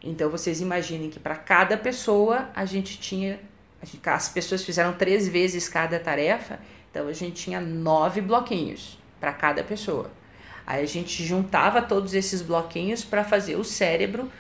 Então 0.03 0.29
vocês 0.29 0.61
imaginem 0.61 1.09
que 1.09 1.19
para 1.19 1.37
cada 1.37 1.79
pessoa 1.79 2.51
a 2.55 2.67
gente 2.67 3.01
tinha. 3.01 3.41
As 4.05 4.29
pessoas 4.29 4.63
fizeram 4.63 4.93
três 4.95 5.29
vezes 5.29 5.69
cada 5.69 5.99
tarefa, 5.99 6.59
então 6.91 7.09
a 7.09 7.13
gente 7.13 7.43
tinha 7.43 7.61
nove 7.61 8.21
bloquinhos 8.21 8.99
para 9.19 9.33
cada 9.33 9.63
pessoa. 9.63 10.11
Aí 10.67 10.83
a 10.83 10.87
gente 10.87 11.25
juntava 11.25 11.83
todos 11.83 12.15
esses 12.15 12.41
bloquinhos 12.41 13.05
para 13.05 13.23
fazer 13.23 13.57
o 13.57 13.65
cérebro 13.65 14.31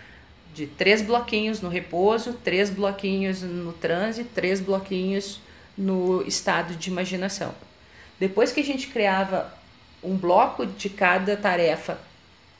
de 0.54 0.66
três 0.66 1.02
bloquinhos 1.02 1.60
no 1.60 1.68
repouso, 1.68 2.34
três 2.44 2.70
bloquinhos 2.70 3.42
no 3.42 3.72
transe, 3.72 4.24
três 4.24 4.60
bloquinhos 4.60 5.40
no 5.76 6.22
estado 6.26 6.74
de 6.76 6.88
imaginação. 6.88 7.54
Depois 8.18 8.52
que 8.52 8.60
a 8.60 8.64
gente 8.64 8.86
criava 8.86 9.52
um 10.02 10.16
bloco 10.16 10.64
de 10.64 10.88
cada 10.88 11.36
tarefa 11.36 11.98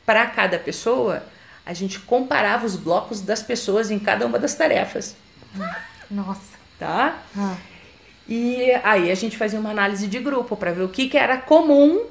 para 0.05 0.27
cada 0.27 0.59
pessoa, 0.59 1.23
a 1.65 1.73
gente 1.73 1.99
comparava 1.99 2.65
os 2.65 2.75
blocos 2.75 3.21
das 3.21 3.41
pessoas 3.41 3.89
em 3.89 3.97
cada 3.97 4.25
uma 4.25 4.37
das 4.37 4.53
tarefas. 4.53 5.15
Nossa. 6.11 6.55
Tá? 6.77 7.21
Ah. 7.35 7.55
E 8.27 8.71
aí 8.83 9.09
a 9.09 9.15
gente 9.15 9.37
fazia 9.37 9.59
uma 9.59 9.71
análise 9.71 10.07
de 10.07 10.19
grupo 10.19 10.57
para 10.57 10.71
ver 10.71 10.83
o 10.83 10.89
que, 10.89 11.07
que 11.07 11.17
era 11.17 11.37
comum 11.37 12.05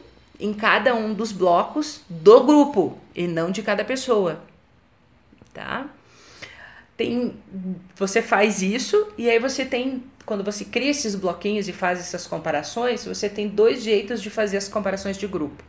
em 0.45 0.53
cada 0.53 0.95
um 0.95 1.15
dos 1.15 1.33
blocos 1.33 2.03
do 2.07 2.45
grupo 2.45 2.99
e 3.15 3.27
não 3.27 3.51
de 3.51 3.63
cada 3.63 3.83
pessoa, 3.83 4.43
tá? 5.55 5.87
Tem, 6.99 7.35
você 7.97 8.21
faz 8.21 8.61
isso 8.61 9.09
e 9.17 9.31
aí 9.31 9.39
você 9.39 9.65
tem, 9.65 10.05
quando 10.27 10.45
você 10.45 10.67
cria 10.67 10.91
esses 10.91 11.15
bloquinhos 11.15 11.67
e 11.67 11.73
faz 11.73 11.99
essas 11.99 12.27
comparações, 12.27 13.07
você 13.07 13.27
tem 13.27 13.49
dois 13.49 13.83
jeitos 13.83 14.21
de 14.21 14.29
fazer 14.29 14.59
as 14.59 14.69
comparações 14.69 15.17
de 15.17 15.27
grupo. 15.27 15.65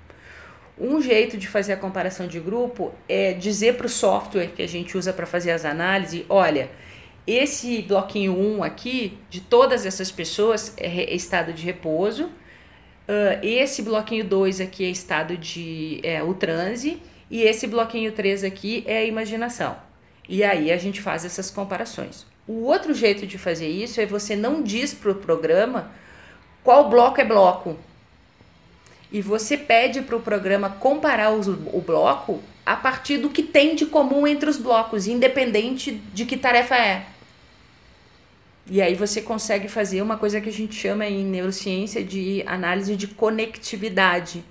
Um 0.78 1.02
jeito 1.02 1.38
de 1.38 1.48
fazer 1.48 1.72
a 1.72 1.78
comparação 1.78 2.28
de 2.28 2.42
grupo 2.42 2.94
é 3.08 3.32
dizer 3.32 3.78
para 3.78 3.86
o 3.86 3.90
software 3.90 4.48
que 4.48 4.62
a 4.62 4.68
gente 4.68 4.98
usa 4.98 5.14
para 5.14 5.26
fazer 5.26 5.52
as 5.52 5.64
análises: 5.64 6.26
olha, 6.28 6.70
esse 7.26 7.82
bloquinho 7.82 8.38
1 8.38 8.62
aqui, 8.62 9.18
de 9.30 9.40
todas 9.40 9.86
essas 9.86 10.12
pessoas, 10.12 10.74
é 10.76 11.16
estado 11.16 11.54
de 11.54 11.64
repouso. 11.64 12.30
Uh, 13.08 13.40
esse 13.44 13.82
bloquinho 13.82 14.26
2 14.26 14.62
aqui 14.62 14.84
é 14.84 14.90
estado 14.90 15.38
de 15.38 16.00
é, 16.04 16.24
o 16.24 16.34
transe. 16.34 17.02
E 17.30 17.42
esse 17.42 17.68
bloquinho 17.68 18.12
3 18.12 18.44
aqui 18.44 18.84
é 18.88 19.00
a 19.00 19.06
imaginação. 19.06 19.76
E 20.28 20.44
aí 20.44 20.72
a 20.72 20.78
gente 20.78 21.02
faz 21.02 21.26
essas 21.26 21.50
comparações. 21.50 22.26
O 22.48 22.64
outro 22.64 22.94
jeito 22.94 23.26
de 23.26 23.38
fazer 23.38 23.68
isso 23.68 24.00
é 24.00 24.06
você 24.06 24.36
não 24.36 24.62
diz 24.62 24.94
para 24.94 25.12
o 25.12 25.16
programa 25.16 25.92
qual 26.64 26.90
bloco 26.90 27.20
é 27.20 27.26
bloco. 27.26 27.78
E 29.12 29.22
você 29.22 29.58
pede 29.58 30.02
para 30.02 30.16
o 30.16 30.22
programa 30.22 30.70
comparar 30.70 31.32
os, 31.32 31.48
o 31.48 31.82
bloco 31.86 32.42
a 32.66 32.76
partir 32.76 33.18
do 33.18 33.30
que 33.30 33.44
tem 33.44 33.76
de 33.76 33.86
comum 33.86 34.26
entre 34.26 34.50
os 34.50 34.58
blocos, 34.58 35.08
independente 35.08 35.92
de 35.92 36.26
que 36.26 36.36
tarefa 36.36 36.76
é. 36.76 37.06
E 38.68 38.82
aí 38.82 38.96
você 38.96 39.22
consegue 39.22 39.68
fazer 39.68 40.02
uma 40.02 40.18
coisa 40.18 40.42
que 40.42 40.50
a 40.50 40.52
gente 40.52 40.74
chama 40.74 41.06
em 41.06 41.24
neurociência 41.24 42.04
de 42.04 42.44
análise 42.48 42.96
de 42.96 43.08
conectividade, 43.08 44.44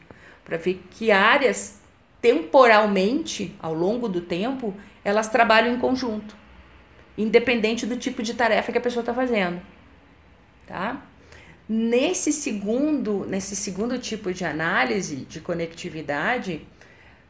para 0.45 0.57
ver 0.57 0.83
que 0.91 1.11
áreas 1.11 1.81
temporalmente, 2.21 3.55
ao 3.61 3.75
longo 3.75 4.09
do 4.09 4.21
tempo, 4.21 4.75
elas 5.05 5.29
trabalham 5.29 5.75
em 5.75 5.79
conjunto, 5.79 6.35
independente 7.19 7.85
do 7.87 7.97
tipo 7.97 8.23
de 8.23 8.35
tarefa 8.35 8.73
que 8.73 8.79
a 8.79 8.81
pessoa 8.81 9.03
está 9.03 9.13
fazendo, 9.13 9.61
tá? 10.67 11.05
Nesse 11.69 12.33
segundo, 12.33 13.27
nesse 13.27 13.57
segundo 13.57 13.99
tipo 13.99 14.33
de 14.33 14.45
análise 14.45 15.17
de 15.17 15.41
conectividade, 15.41 16.67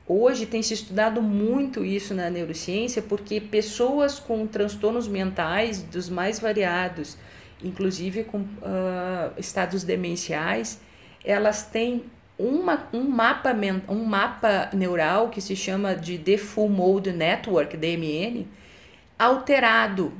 hoje 0.06 0.46
tem 0.46 0.62
se 0.62 0.74
estudado 0.74 1.22
muito 1.22 1.84
isso 1.84 2.14
na 2.14 2.30
neurociência, 2.30 3.02
porque 3.02 3.40
pessoas 3.40 4.18
com 4.18 4.46
transtornos 4.46 5.08
mentais 5.08 5.82
dos 5.82 6.08
mais 6.08 6.38
variados, 6.38 7.16
inclusive 7.62 8.24
com 8.24 8.38
uh, 8.38 9.32
estados 9.38 9.82
demenciais, 9.82 10.80
elas 11.24 11.64
têm 11.64 12.04
uma, 12.38 12.88
um, 12.92 13.04
mapa, 13.04 13.54
um 13.88 14.04
mapa 14.04 14.68
neural 14.72 15.28
que 15.28 15.40
se 15.40 15.54
chama 15.54 15.94
de 15.94 16.36
Full 16.36 16.68
Mode 16.68 17.12
Network, 17.12 17.76
DMN, 17.76 18.46
alterado 19.18 20.12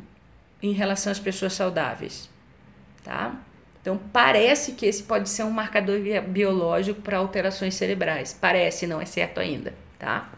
em 0.63 0.73
relação 0.73 1.11
às 1.11 1.19
pessoas 1.19 1.53
saudáveis, 1.53 2.31
tá? 3.03 3.39
Então 3.85 4.01
parece 4.11 4.73
que 4.73 4.87
esse 4.87 5.03
pode 5.03 5.29
ser 5.29 5.43
um 5.43 5.51
marcador 5.51 6.01
biológico 6.27 7.03
para 7.03 7.19
alterações 7.19 7.75
cerebrais. 7.75 8.35
Parece, 8.41 8.87
não 8.87 8.99
é 8.99 9.05
certo 9.05 9.41
ainda, 9.41 9.75
tá? 9.99 10.33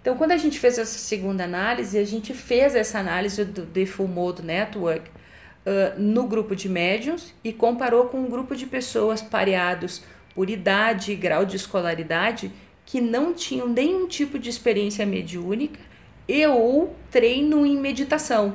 Então 0.00 0.16
quando 0.16 0.30
a 0.30 0.36
gente 0.36 0.56
fez 0.56 0.78
essa 0.78 0.96
segunda 0.96 1.42
análise, 1.42 1.98
a 1.98 2.04
gente 2.04 2.32
fez 2.32 2.76
essa 2.76 3.00
análise 3.00 3.44
do 3.44 3.86
Full 3.86 4.06
Mode 4.06 4.42
Network 4.42 5.10
uh, 5.10 6.00
no 6.00 6.28
grupo 6.28 6.54
de 6.54 6.68
médiums 6.68 7.34
e 7.42 7.52
comparou 7.52 8.04
com 8.04 8.20
um 8.20 8.30
grupo 8.30 8.54
de 8.54 8.66
pessoas 8.66 9.20
pareados 9.20 10.04
por 10.32 10.48
idade 10.48 11.10
e 11.10 11.16
grau 11.16 11.44
de 11.44 11.56
escolaridade 11.56 12.52
que 12.86 13.00
não 13.00 13.34
tinham 13.34 13.68
nenhum 13.68 14.06
tipo 14.06 14.38
de 14.38 14.48
experiência 14.48 15.04
mediúnica 15.04 15.80
e 16.28 16.46
ou 16.46 16.94
treino 17.10 17.66
em 17.66 17.76
meditação, 17.76 18.54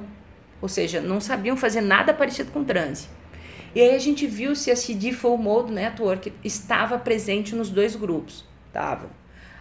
ou 0.61 0.69
seja, 0.69 1.01
não 1.01 1.19
sabiam 1.19 1.57
fazer 1.57 1.81
nada 1.81 2.13
parecido 2.13 2.49
com 2.53 2.63
transe. 2.63 3.09
E 3.75 3.81
aí 3.81 3.93
a 3.93 3.99
gente 3.99 4.25
viu 4.25 4.55
se 4.55 4.71
esse 4.71 4.93
Default 4.95 5.43
Mode 5.43 5.73
Network 5.73 6.31
estava 6.41 6.97
presente 6.97 7.53
nos 7.53 7.69
dois 7.69 7.93
grupos. 7.93 8.45
Tava. 8.71 9.09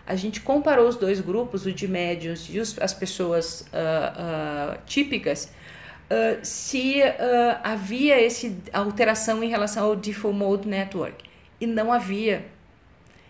A 0.06 0.14
gente 0.14 0.40
comparou 0.40 0.86
os 0.86 0.94
dois 0.94 1.20
grupos, 1.20 1.66
o 1.66 1.72
de 1.72 1.88
médios 1.88 2.48
e 2.48 2.60
os, 2.60 2.78
as 2.78 2.94
pessoas 2.94 3.62
uh, 3.62 4.74
uh, 4.76 4.78
típicas, 4.86 5.50
uh, 6.10 6.38
se 6.44 7.02
havia 7.64 8.24
essa 8.24 8.54
alteração 8.72 9.42
em 9.42 9.48
relação 9.48 9.84
ao 9.84 9.96
Default 9.96 10.38
Mode 10.38 10.68
Network 10.68 11.24
e 11.60 11.66
não 11.66 11.92
havia. 11.92 12.44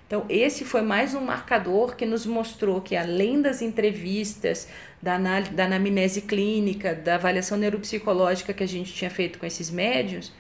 Então, 0.07 0.27
esse 0.29 0.67
foi 0.67 0.83
mais 0.83 1.15
um 1.15 1.21
marcador 1.21 1.97
que 1.97 2.05
nos 2.05 2.27
mostrou 2.27 2.81
que, 2.83 2.95
além 2.95 3.41
das 3.41 3.63
entrevistas, 3.63 4.69
da, 5.01 5.17
da 5.17 5.65
anamnese 5.65 6.21
clínica, 6.21 6.95
da 6.95 7.15
avaliação 7.15 7.57
neuropsicológica 7.57 8.53
que 8.53 8.63
a 8.63 8.69
gente 8.69 8.93
tinha 8.93 9.11
feito 9.11 9.39
com 9.39 9.47
esses 9.47 9.71
médios, 9.71 10.31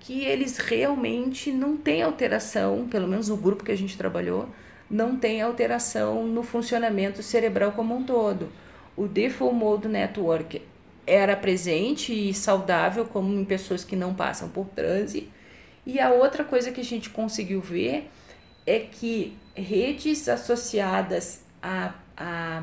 que 0.00 0.24
eles 0.24 0.56
realmente 0.56 1.52
não 1.52 1.76
têm 1.76 2.02
alteração, 2.02 2.88
pelo 2.88 3.06
menos 3.06 3.28
no 3.28 3.36
grupo 3.36 3.64
que 3.64 3.72
a 3.72 3.76
gente 3.76 3.96
trabalhou, 3.96 4.48
não 4.90 5.16
tem 5.16 5.40
alteração 5.40 6.26
no 6.26 6.42
funcionamento 6.42 7.22
cerebral 7.22 7.72
como 7.72 7.94
um 7.94 8.02
todo. 8.02 8.50
O 8.96 9.06
Default 9.06 9.54
Mode 9.54 9.88
Network 9.88 10.62
era 11.06 11.36
presente 11.36 12.12
e 12.12 12.34
saudável, 12.34 13.04
como 13.04 13.32
em 13.38 13.44
pessoas 13.44 13.84
que 13.84 13.94
não 13.94 14.14
passam 14.14 14.48
por 14.48 14.66
transe, 14.66 15.28
e 15.86 15.98
a 15.98 16.10
outra 16.10 16.44
coisa 16.44 16.70
que 16.70 16.80
a 16.80 16.84
gente 16.84 17.10
conseguiu 17.10 17.60
ver 17.60 18.10
é 18.66 18.80
que 18.80 19.36
redes 19.54 20.28
associadas 20.28 21.44
à, 21.62 21.94
à, 22.16 22.62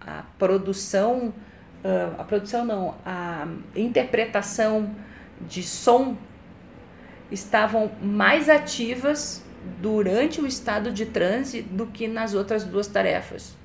à, 0.00 0.22
produção, 0.38 1.34
a 2.18 2.24
produção 2.24 2.64
não, 2.64 2.94
a 3.04 3.46
interpretação 3.74 4.94
de 5.40 5.62
som 5.62 6.16
estavam 7.30 7.90
mais 8.02 8.48
ativas 8.48 9.42
durante 9.80 10.40
o 10.40 10.46
estado 10.46 10.92
de 10.92 11.06
transe 11.06 11.62
do 11.62 11.86
que 11.86 12.06
nas 12.06 12.34
outras 12.34 12.64
duas 12.64 12.86
tarefas 12.86 13.56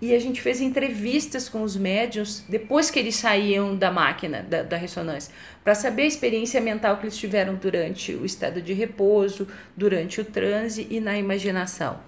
e 0.00 0.14
a 0.14 0.18
gente 0.18 0.40
fez 0.40 0.60
entrevistas 0.60 1.48
com 1.48 1.62
os 1.62 1.76
médios 1.76 2.44
depois 2.48 2.90
que 2.90 2.98
eles 2.98 3.16
saíam 3.16 3.76
da 3.76 3.90
máquina, 3.90 4.42
da, 4.42 4.62
da 4.62 4.76
ressonância, 4.76 5.32
para 5.64 5.74
saber 5.74 6.02
a 6.02 6.06
experiência 6.06 6.60
mental 6.60 6.98
que 6.98 7.04
eles 7.04 7.16
tiveram 7.16 7.56
durante 7.56 8.14
o 8.14 8.24
estado 8.24 8.62
de 8.62 8.72
repouso, 8.72 9.48
durante 9.76 10.20
o 10.20 10.24
transe 10.24 10.86
e 10.88 11.00
na 11.00 11.18
imaginação. 11.18 11.98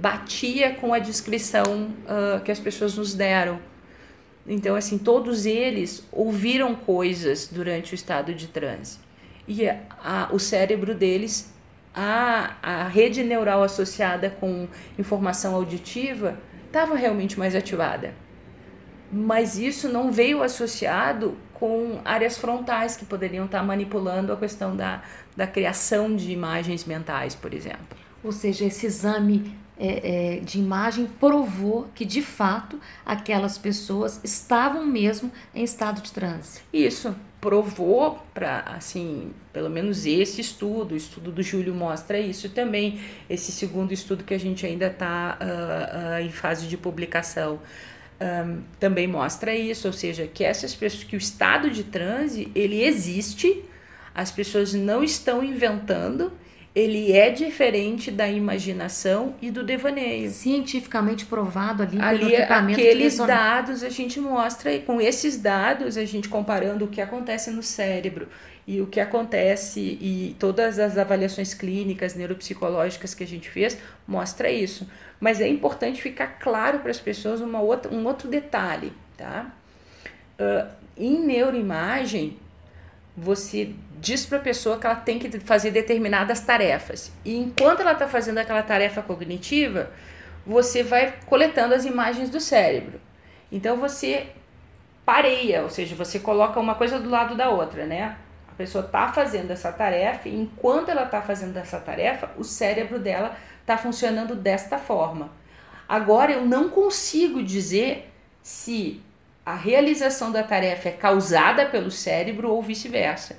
Batia 0.00 0.74
com 0.74 0.94
a 0.94 0.98
descrição 0.98 1.90
uh, 2.04 2.40
que 2.42 2.50
as 2.50 2.58
pessoas 2.58 2.96
nos 2.96 3.14
deram. 3.14 3.60
Então, 4.46 4.74
assim, 4.74 4.96
todos 4.96 5.44
eles 5.44 6.06
ouviram 6.10 6.74
coisas 6.74 7.48
durante 7.48 7.92
o 7.92 7.94
estado 7.94 8.32
de 8.32 8.46
transe. 8.46 8.98
E 9.48 9.68
a, 9.68 9.80
a, 10.04 10.28
o 10.30 10.38
cérebro 10.38 10.94
deles, 10.94 11.52
a, 11.94 12.54
a 12.62 12.88
rede 12.88 13.24
neural 13.24 13.62
associada 13.62 14.28
com 14.28 14.68
informação 14.98 15.54
auditiva, 15.54 16.38
estava 16.66 16.94
realmente 16.94 17.38
mais 17.38 17.56
ativada. 17.56 18.14
Mas 19.10 19.58
isso 19.58 19.88
não 19.88 20.12
veio 20.12 20.42
associado 20.42 21.34
com 21.54 21.98
áreas 22.04 22.36
frontais 22.36 22.94
que 22.94 23.06
poderiam 23.06 23.46
estar 23.46 23.62
manipulando 23.62 24.32
a 24.32 24.36
questão 24.36 24.76
da, 24.76 25.02
da 25.34 25.46
criação 25.46 26.14
de 26.14 26.30
imagens 26.30 26.84
mentais, 26.84 27.34
por 27.34 27.54
exemplo. 27.54 27.96
Ou 28.22 28.30
seja, 28.30 28.66
esse 28.66 28.86
exame 28.86 29.56
é, 29.78 30.36
é, 30.36 30.40
de 30.40 30.58
imagem 30.58 31.06
provou 31.06 31.88
que 31.94 32.04
de 32.04 32.20
fato 32.20 32.80
aquelas 33.06 33.56
pessoas 33.56 34.20
estavam 34.24 34.84
mesmo 34.84 35.30
em 35.54 35.62
estado 35.62 36.02
de 36.02 36.12
transe. 36.12 36.60
Isso 36.72 37.14
provou 37.40 38.18
para 38.34 38.60
assim 38.76 39.32
pelo 39.52 39.70
menos 39.70 40.04
esse 40.04 40.40
estudo 40.40 40.94
o 40.94 40.96
estudo 40.96 41.30
do 41.30 41.40
Júlio 41.40 41.72
mostra 41.72 42.18
isso 42.18 42.48
também 42.48 43.00
esse 43.30 43.52
segundo 43.52 43.92
estudo 43.92 44.24
que 44.24 44.34
a 44.34 44.38
gente 44.38 44.66
ainda 44.66 44.88
está 44.88 45.38
uh, 45.40 45.44
uh, 45.44 46.14
ah, 46.14 46.22
em 46.22 46.32
fase 46.32 46.66
de 46.66 46.76
publicação 46.76 47.60
um, 48.20 48.62
também 48.80 49.06
mostra 49.06 49.54
isso 49.54 49.86
ou 49.86 49.92
seja 49.92 50.26
que 50.26 50.42
essas 50.42 50.74
pessoas 50.74 51.04
que 51.04 51.14
o 51.14 51.18
estado 51.18 51.70
de 51.70 51.84
transe 51.84 52.50
ele 52.56 52.82
existe 52.82 53.64
as 54.12 54.32
pessoas 54.32 54.74
não 54.74 55.04
estão 55.04 55.44
inventando 55.44 56.32
ele 56.74 57.12
é 57.12 57.30
diferente 57.30 58.10
da 58.10 58.28
imaginação 58.28 59.34
e 59.40 59.50
do 59.50 59.64
devaneio. 59.64 60.30
Cientificamente 60.30 61.26
provado 61.26 61.82
ali, 61.82 62.00
ali 62.00 62.18
pelo 62.18 62.30
equipamento 62.30 62.80
aqueles 62.80 63.16
dados 63.16 63.82
a 63.82 63.88
gente 63.88 64.20
mostra 64.20 64.72
e 64.72 64.80
com 64.80 65.00
esses 65.00 65.36
dados 65.36 65.96
a 65.96 66.04
gente 66.04 66.28
comparando 66.28 66.84
o 66.84 66.88
que 66.88 67.00
acontece 67.00 67.50
no 67.50 67.62
cérebro 67.62 68.28
e 68.66 68.80
o 68.80 68.86
que 68.86 69.00
acontece 69.00 69.80
e 69.80 70.36
todas 70.38 70.78
as 70.78 70.98
avaliações 70.98 71.54
clínicas 71.54 72.14
neuropsicológicas 72.14 73.14
que 73.14 73.24
a 73.24 73.26
gente 73.26 73.48
fez 73.48 73.78
mostra 74.06 74.50
isso. 74.50 74.88
Mas 75.18 75.40
é 75.40 75.48
importante 75.48 76.00
ficar 76.00 76.38
claro 76.38 76.80
para 76.80 76.90
as 76.90 77.00
pessoas 77.00 77.40
uma 77.40 77.60
outra, 77.60 77.92
um 77.92 78.04
outro 78.06 78.28
detalhe, 78.28 78.92
tá? 79.16 79.50
Uh, 80.38 80.68
em 80.96 81.18
neuroimagem 81.18 82.36
você 83.20 83.74
diz 84.00 84.24
para 84.24 84.38
a 84.38 84.40
pessoa 84.40 84.78
que 84.78 84.86
ela 84.86 84.94
tem 84.94 85.18
que 85.18 85.40
fazer 85.40 85.70
determinadas 85.70 86.40
tarefas. 86.40 87.12
E 87.24 87.36
enquanto 87.36 87.80
ela 87.80 87.92
está 87.92 88.06
fazendo 88.06 88.38
aquela 88.38 88.62
tarefa 88.62 89.02
cognitiva, 89.02 89.90
você 90.46 90.82
vai 90.82 91.14
coletando 91.26 91.74
as 91.74 91.84
imagens 91.84 92.30
do 92.30 92.40
cérebro. 92.40 93.00
Então 93.50 93.76
você 93.76 94.28
pareia, 95.04 95.62
ou 95.62 95.70
seja, 95.70 95.96
você 95.96 96.20
coloca 96.20 96.60
uma 96.60 96.74
coisa 96.74 96.98
do 96.98 97.10
lado 97.10 97.34
da 97.34 97.50
outra, 97.50 97.86
né? 97.86 98.16
A 98.48 98.52
pessoa 98.52 98.84
está 98.84 99.12
fazendo 99.12 99.50
essa 99.50 99.72
tarefa 99.72 100.28
e 100.28 100.34
enquanto 100.34 100.90
ela 100.90 101.04
está 101.04 101.20
fazendo 101.20 101.56
essa 101.56 101.80
tarefa, 101.80 102.30
o 102.36 102.44
cérebro 102.44 102.98
dela 102.98 103.36
está 103.60 103.76
funcionando 103.76 104.36
desta 104.36 104.78
forma. 104.78 105.30
Agora 105.88 106.32
eu 106.32 106.44
não 106.44 106.68
consigo 106.68 107.42
dizer 107.42 108.12
se 108.42 109.02
a 109.48 109.54
realização 109.54 110.30
da 110.30 110.42
tarefa 110.42 110.90
é 110.90 110.92
causada 110.92 111.64
pelo 111.64 111.90
cérebro 111.90 112.50
ou 112.50 112.60
vice-versa. 112.60 113.34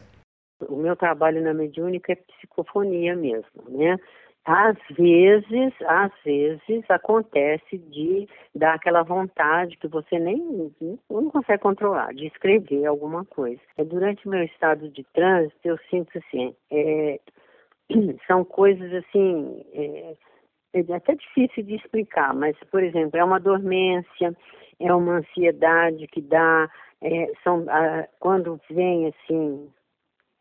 O 0.68 0.76
meu 0.76 0.96
trabalho 0.96 1.40
na 1.40 1.54
mediúnica 1.54 2.14
é 2.14 2.16
psicofonia 2.16 3.16
mesmo, 3.16 3.64
né? 3.70 3.96
Às 4.44 4.76
vezes, 4.98 5.72
às 5.86 6.12
vezes 6.26 6.84
acontece 6.90 7.78
de 7.78 8.28
dar 8.56 8.74
aquela 8.74 9.04
vontade 9.04 9.78
que 9.78 9.88
você 9.88 10.18
nem 10.18 10.74
não 11.08 11.30
consegue 11.30 11.62
controlar, 11.62 12.12
de 12.16 12.26
escrever 12.26 12.88
alguma 12.88 13.24
coisa. 13.26 13.62
É, 13.78 13.84
durante 13.84 14.28
meu 14.28 14.44
estado 14.44 14.90
de 14.90 15.04
trânsito, 15.14 15.60
eu 15.64 15.78
sinto 15.92 16.18
assim, 16.18 16.56
é, 16.72 17.20
são 18.26 18.44
coisas 18.44 18.92
assim, 18.94 19.64
é, 19.74 20.16
é 20.74 20.94
até 20.94 21.16
difícil 21.16 21.64
de 21.64 21.76
explicar, 21.76 22.34
mas, 22.34 22.56
por 22.72 22.84
exemplo, 22.84 23.20
é 23.20 23.24
uma 23.24 23.40
dormência, 23.40 24.36
é 24.80 24.94
uma 24.94 25.18
ansiedade 25.18 26.08
que 26.08 26.22
dá, 26.22 26.70
é, 27.02 27.32
são, 27.44 27.66
ah, 27.70 28.08
quando 28.20 28.60
vem 28.70 29.08
assim, 29.08 29.70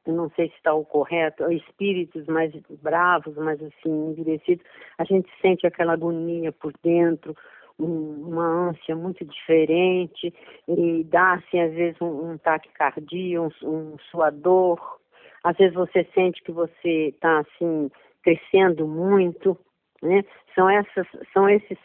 não 0.06 0.30
sei 0.30 0.48
se 0.48 0.56
está 0.56 0.74
o 0.74 0.84
correto, 0.84 1.50
espíritos 1.52 2.26
mais 2.26 2.52
bravos, 2.82 3.36
mais 3.36 3.62
assim, 3.62 4.10
endurecidos, 4.10 4.64
a 4.98 5.04
gente 5.04 5.28
sente 5.40 5.66
aquela 5.66 5.94
agonia 5.94 6.52
por 6.52 6.72
dentro, 6.82 7.36
um, 7.78 8.28
uma 8.28 8.70
ânsia 8.70 8.96
muito 8.96 9.24
diferente, 9.24 10.34
e 10.66 11.04
dá, 11.04 11.34
assim, 11.34 11.60
às 11.60 11.72
vezes, 11.72 12.00
um, 12.00 12.32
um 12.32 12.38
taquicardia, 12.38 13.40
um, 13.40 13.50
um 13.62 13.96
suador, 14.10 14.98
às 15.44 15.56
vezes 15.56 15.74
você 15.74 16.06
sente 16.14 16.42
que 16.42 16.52
você 16.52 17.08
está, 17.08 17.38
assim, 17.40 17.90
crescendo 18.22 18.86
muito, 18.86 19.56
né? 20.02 20.24
São 20.54 20.68
essas, 20.68 21.06
são 21.32 21.48
esses, 21.48 21.78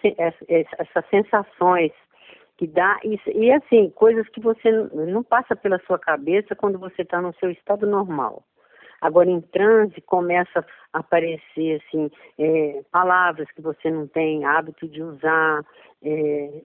essas 0.48 1.10
sensações 1.10 1.92
que 2.58 2.68
dá 2.68 3.00
e, 3.04 3.20
e 3.34 3.52
assim 3.52 3.90
coisas 3.92 4.28
que 4.30 4.40
você 4.40 4.72
não 4.72 5.24
passa 5.24 5.56
pela 5.56 5.80
sua 5.80 5.98
cabeça 5.98 6.56
quando 6.56 6.78
você 6.78 7.02
está 7.02 7.22
no 7.22 7.34
seu 7.36 7.52
estado 7.52 7.88
normal. 7.88 8.44
Agora 9.02 9.30
em 9.30 9.42
transe 9.42 10.00
começa 10.02 10.66
a 10.94 11.00
aparecer 11.00 11.82
assim 11.82 12.10
é, 12.40 12.82
palavras 12.92 13.52
que 13.52 13.62
você 13.62 13.92
não 13.92 14.08
tem 14.08 14.46
hábito 14.46 14.88
de 14.88 15.02
usar, 15.02 15.62
é, 16.02 16.62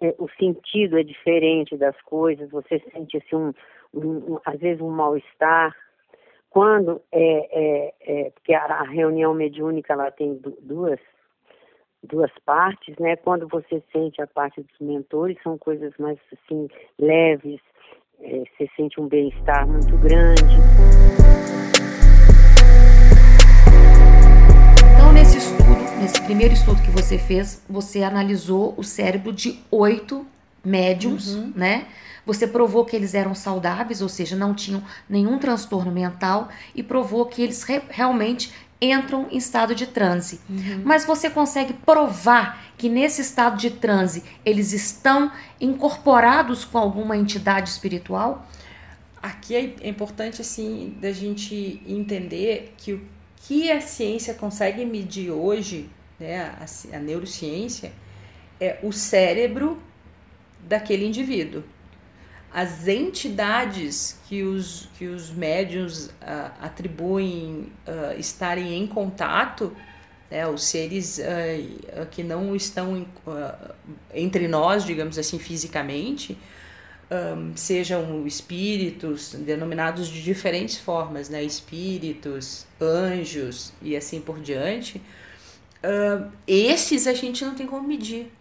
é, 0.00 0.14
o 0.18 0.28
sentido 0.38 0.98
é 0.98 1.02
diferente 1.02 1.76
das 1.76 2.00
coisas, 2.02 2.50
você 2.50 2.82
sente 2.92 3.18
assim 3.18 3.36
um, 3.36 3.52
um, 3.94 4.40
às 4.44 4.58
vezes 4.58 4.80
um 4.80 4.90
mal 4.90 5.16
estar. 5.16 5.74
Quando 6.54 7.02
é, 7.10 7.48
é, 7.50 7.94
é 8.06 8.30
porque 8.30 8.54
a, 8.54 8.84
reunião 8.84 9.34
mediúnica 9.34 9.92
ela 9.92 10.08
tem 10.12 10.40
duas 10.62 11.00
duas 12.00 12.30
partes, 12.46 12.94
né? 12.96 13.16
Quando 13.16 13.48
você 13.48 13.82
sente 13.90 14.22
a 14.22 14.26
parte 14.28 14.62
dos 14.62 14.78
mentores, 14.78 15.36
são 15.42 15.58
coisas 15.58 15.92
mais 15.98 16.16
assim 16.32 16.68
leves, 16.96 17.60
é, 18.20 18.44
você 18.56 18.70
sente 18.76 19.00
um 19.00 19.08
bem-estar 19.08 19.66
muito 19.66 19.96
grande. 19.96 20.44
Então, 24.94 25.12
nesse 25.12 25.38
estudo, 25.38 26.00
nesse 26.00 26.22
primeiro 26.22 26.54
estudo 26.54 26.80
que 26.82 26.90
você 26.92 27.18
fez, 27.18 27.66
você 27.68 28.04
analisou 28.04 28.74
o 28.78 28.84
cérebro 28.84 29.32
de 29.32 29.58
oito 29.72 30.24
médiums, 30.64 31.34
uhum. 31.34 31.52
né? 31.54 31.86
Você 32.26 32.46
provou 32.46 32.84
que 32.84 32.96
eles 32.96 33.14
eram 33.14 33.34
saudáveis, 33.34 34.00
ou 34.00 34.08
seja, 34.08 34.34
não 34.34 34.54
tinham 34.54 34.82
nenhum 35.08 35.38
transtorno 35.38 35.92
mental 35.92 36.48
e 36.74 36.82
provou 36.82 37.26
que 37.26 37.42
eles 37.42 37.62
re 37.62 37.82
realmente 37.90 38.50
entram 38.80 39.28
em 39.30 39.36
estado 39.36 39.74
de 39.74 39.86
transe. 39.86 40.40
Uhum. 40.48 40.82
Mas 40.84 41.04
você 41.04 41.30
consegue 41.30 41.72
provar 41.72 42.72
que 42.76 42.88
nesse 42.88 43.20
estado 43.20 43.56
de 43.56 43.70
transe 43.70 44.22
eles 44.44 44.72
estão 44.72 45.30
incorporados 45.60 46.64
com 46.64 46.78
alguma 46.78 47.16
entidade 47.16 47.68
espiritual? 47.68 48.46
Aqui 49.22 49.76
é 49.80 49.88
importante 49.88 50.40
assim 50.40 50.96
da 51.00 51.12
gente 51.12 51.82
entender 51.86 52.74
que 52.76 52.92
o 52.92 53.00
que 53.36 53.70
a 53.70 53.80
ciência 53.80 54.34
consegue 54.34 54.84
medir 54.86 55.30
hoje, 55.30 55.88
né, 56.18 56.40
a, 56.40 56.96
a 56.96 56.98
neurociência, 56.98 57.92
é 58.60 58.78
o 58.82 58.92
cérebro 58.92 59.78
daquele 60.68 61.06
indivíduo 61.06 61.62
as 62.54 62.86
entidades 62.86 64.16
que 64.28 64.44
os, 64.44 64.88
que 64.96 65.06
os 65.08 65.32
médios 65.32 66.06
uh, 66.06 66.52
atribuem 66.60 67.72
uh, 67.84 68.16
estarem 68.16 68.80
em 68.80 68.86
contato, 68.86 69.76
né, 70.30 70.46
os 70.46 70.62
seres 70.62 71.18
uh, 71.18 72.06
que 72.12 72.22
não 72.22 72.54
estão 72.54 72.96
em, 72.96 73.08
entre 74.14 74.46
nós, 74.46 74.84
digamos 74.84 75.18
assim, 75.18 75.36
fisicamente, 75.38 76.38
sejam 77.54 78.26
espíritos 78.26 79.34
denominados 79.34 80.08
de 80.08 80.20
diferentes 80.20 80.78
formas, 80.78 81.28
né, 81.28 81.44
espíritos, 81.44 82.66
anjos 82.80 83.72
e 83.80 83.96
assim 83.96 84.20
por 84.20 84.40
diante, 84.40 85.00
esses 86.44 87.06
a 87.06 87.12
gente 87.12 87.44
não 87.44 87.54
tem 87.54 87.66
como 87.66 87.86
medir. 87.86 88.32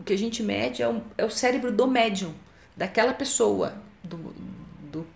O 0.00 0.02
que 0.02 0.14
a 0.14 0.18
gente 0.18 0.42
mede 0.42 0.82
é 0.82 0.88
o, 0.88 1.02
é 1.18 1.24
o 1.26 1.30
cérebro 1.30 1.70
do 1.70 1.86
médium 1.86 2.32
daquela 2.74 3.12
pessoa, 3.12 3.74
do, 4.02 4.16
do, 4.90 5.06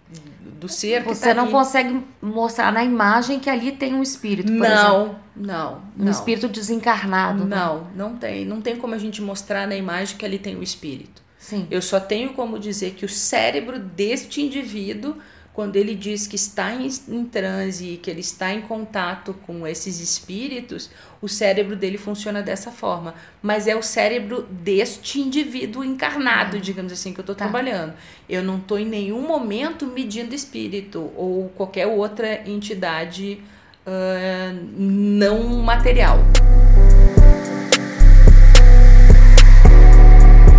do 0.61 0.69
ser 0.69 1.03
Você 1.03 1.21
que 1.21 1.29
tá 1.29 1.35
não 1.35 1.45
ali. 1.45 1.53
consegue 1.53 2.03
mostrar 2.21 2.71
na 2.71 2.85
imagem 2.85 3.41
que 3.41 3.49
ali 3.49 3.73
tem 3.73 3.95
um 3.95 4.03
espírito, 4.03 4.53
por 4.53 4.59
não, 4.61 4.67
exemplo. 5.03 5.19
Não, 5.35 5.75
Um 5.99 6.05
não. 6.05 6.13
espírito 6.13 6.49
desencarnado. 6.49 7.45
né? 7.47 7.57
Não, 7.57 7.87
não 7.97 8.17
tem. 8.17 8.45
Não 8.45 8.61
tem 8.61 8.77
como 8.77 8.95
a 8.95 8.99
gente 8.99 9.23
mostrar 9.23 9.67
na 9.67 9.75
imagem 9.75 10.19
que 10.19 10.25
ali 10.27 10.39
tem 10.39 10.55
um 10.55 10.63
espírito. 10.63 11.23
Sim. 11.39 11.67
Eu 11.71 11.81
só 11.81 11.99
tenho 11.99 12.35
como 12.35 12.59
dizer 12.59 12.93
que 12.93 13.07
o 13.07 13.09
cérebro 13.09 13.79
deste 13.79 14.43
indivíduo 14.43 15.17
quando 15.55 15.77
ele 15.77 15.95
diz 15.95 16.27
que 16.27 16.35
está 16.35 16.75
em, 16.75 16.89
em 17.09 17.25
transe 17.25 17.93
e 17.93 17.97
que 17.97 18.11
ele 18.11 18.21
está 18.21 18.53
em 18.53 18.61
contato 18.61 19.33
com 19.47 19.65
esses 19.65 20.01
espíritos, 20.01 20.91
o 21.23 21.29
cérebro 21.29 21.77
dele 21.77 21.97
funciona 21.97 22.43
dessa 22.43 22.73
forma. 22.73 23.15
Mas 23.41 23.69
é 23.69 23.77
o 23.77 23.83
cérebro 23.83 24.43
deste 24.51 25.21
indivíduo 25.21 25.85
encarnado, 25.85 26.59
digamos 26.59 26.93
assim, 26.93 27.15
que 27.15 27.21
eu 27.21 27.23
estou 27.23 27.37
Tá. 27.37 27.45
trabalhando. 27.45 27.95
Eu 28.29 28.43
não 28.43 28.57
estou 28.59 28.81
em 28.81 28.85
nenhum 28.85 29.23
momento 29.23 29.87
medindo 29.87 30.35
espírito 30.35 31.13
ou 31.17 31.49
qualquer 31.51 31.87
outra 31.87 32.43
entidade 32.49 33.41
ah, 33.87 34.53
não 34.77 35.45
material. 35.63 36.19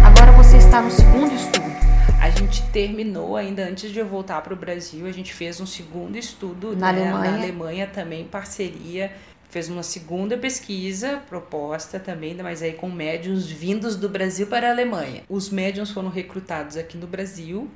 Agora 0.05 0.31
você 0.31 0.57
está 0.57 0.81
no 0.81 0.89
segundo 0.89 1.33
estudo. 1.33 1.54
A 2.35 2.37
gente 2.37 2.69
terminou 2.69 3.37
ainda 3.37 3.65
antes 3.65 3.93
de 3.93 3.97
eu 3.97 4.05
voltar 4.05 4.41
para 4.41 4.53
o 4.53 4.57
Brasil, 4.57 5.07
a 5.07 5.11
gente 5.11 5.33
fez 5.33 5.61
um 5.61 5.65
segundo 5.65 6.17
estudo 6.17 6.75
Na 6.75 6.91
né, 6.91 7.07
Alemanha. 7.07 7.31
na 7.31 7.37
Alemanha 7.37 7.87
também 7.87 8.23
em 8.23 8.27
parceria, 8.27 9.13
fez 9.49 9.69
uma 9.69 9.81
segunda 9.81 10.37
pesquisa 10.37 11.23
proposta 11.29 11.97
também, 11.97 12.35
mas 12.35 12.61
aí 12.61 12.73
com 12.73 12.91
médiums 12.91 13.49
vindos 13.49 13.95
do 13.95 14.09
Brasil 14.09 14.47
para 14.47 14.67
a 14.67 14.71
Alemanha. 14.71 15.23
Os 15.29 15.49
médiums 15.49 15.91
foram 15.91 16.09
recrutados 16.09 16.75
aqui 16.75 16.97
no 16.97 17.07
Brasil 17.07 17.71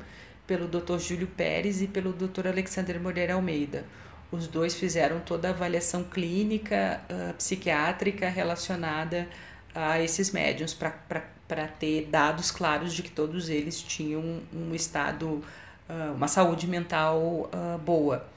pelo 0.45 0.67
Dr. 0.67 0.98
Júlio 0.98 1.28
Pérez 1.28 1.82
e 1.82 1.88
pelo 1.88 2.12
Dr. 2.12 2.48
Alexander 2.48 3.00
Moreira 3.00 3.36
Almeida. 3.36 3.86
Os 4.30 4.45
dois 4.45 4.76
fizeram 4.76 5.22
toda 5.22 5.48
a 5.48 5.52
avaliação 5.52 6.04
clínica, 6.04 7.00
ah, 7.10 7.34
psiquiátrica 7.38 8.28
relacionada 8.28 9.26
a 9.74 10.02
esses 10.02 10.32
médiums 10.32 10.74
para 10.74 11.68
ter 11.68 12.08
dados 12.08 12.52
claros 12.52 12.94
de 12.94 13.04
que 13.04 13.12
todos 13.12 13.50
eles 13.50 13.82
tinham 13.82 14.42
um 14.54 14.74
estado, 14.74 15.44
ah, 15.88 16.14
uma 16.16 16.28
saúde 16.28 16.68
mental 16.68 17.50
ah, 17.52 17.78
boa. 17.78 18.28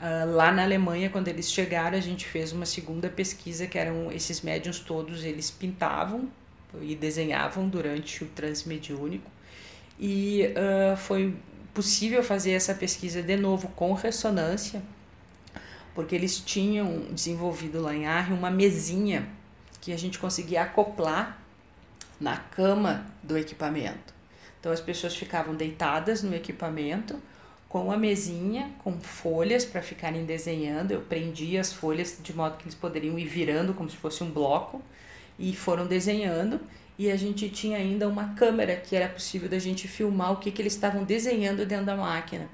Ah, 0.00 0.24
lá 0.26 0.52
na 0.52 0.62
Alemanha, 0.62 1.10
quando 1.10 1.28
eles 1.28 1.50
chegaram, 1.50 1.96
a 1.96 2.00
gente 2.00 2.26
fez 2.26 2.52
uma 2.52 2.66
segunda 2.66 3.08
pesquisa 3.08 3.66
que 3.66 3.78
eram 3.78 4.10
esses 4.12 4.40
médiums 4.40 4.80
todos, 4.80 5.24
eles 5.24 5.50
pintavam 5.50 6.28
e 6.80 6.94
desenhavam 6.94 7.68
durante 7.68 8.24
o 8.24 8.26
transmediúnico 8.26 9.30
e 9.98 10.52
ah, 10.56 10.96
foi 10.96 11.34
possível 11.72 12.22
fazer 12.22 12.52
essa 12.52 12.74
pesquisa 12.74 13.22
de 13.22 13.36
novo 13.36 13.68
com 13.68 13.92
ressonância, 13.92 14.82
porque 15.94 16.14
eles 16.14 16.38
tinham 16.38 17.00
desenvolvido 17.10 17.82
lá 17.82 17.94
em 17.94 18.06
Arre 18.06 18.32
uma 18.32 18.50
mesinha 18.50 19.28
que 19.86 19.92
a 19.92 19.96
gente 19.96 20.18
conseguia 20.18 20.62
acoplar 20.62 21.40
na 22.20 22.36
cama 22.36 23.06
do 23.22 23.38
equipamento. 23.38 24.12
Então 24.58 24.72
as 24.72 24.80
pessoas 24.80 25.14
ficavam 25.14 25.54
deitadas 25.54 26.24
no 26.24 26.34
equipamento 26.34 27.22
com 27.68 27.92
a 27.92 27.96
mesinha, 27.96 28.68
com 28.82 29.00
folhas 29.00 29.64
para 29.64 29.80
ficarem 29.80 30.24
desenhando. 30.24 30.90
Eu 30.90 31.02
prendia 31.02 31.60
as 31.60 31.72
folhas 31.72 32.18
de 32.20 32.34
modo 32.34 32.56
que 32.56 32.64
eles 32.64 32.74
poderiam 32.74 33.16
ir 33.16 33.26
virando 33.26 33.74
como 33.74 33.88
se 33.88 33.96
fosse 33.96 34.24
um 34.24 34.30
bloco 34.32 34.82
e 35.38 35.54
foram 35.54 35.86
desenhando. 35.86 36.60
E 36.98 37.08
a 37.08 37.14
gente 37.14 37.48
tinha 37.48 37.78
ainda 37.78 38.08
uma 38.08 38.34
câmera 38.34 38.74
que 38.74 38.96
era 38.96 39.08
possível 39.08 39.48
da 39.48 39.60
gente 39.60 39.86
filmar 39.86 40.32
o 40.32 40.38
que, 40.38 40.50
que 40.50 40.60
eles 40.60 40.72
estavam 40.72 41.04
desenhando 41.04 41.64
dentro 41.64 41.86
da 41.86 41.94
máquina. 41.94 42.48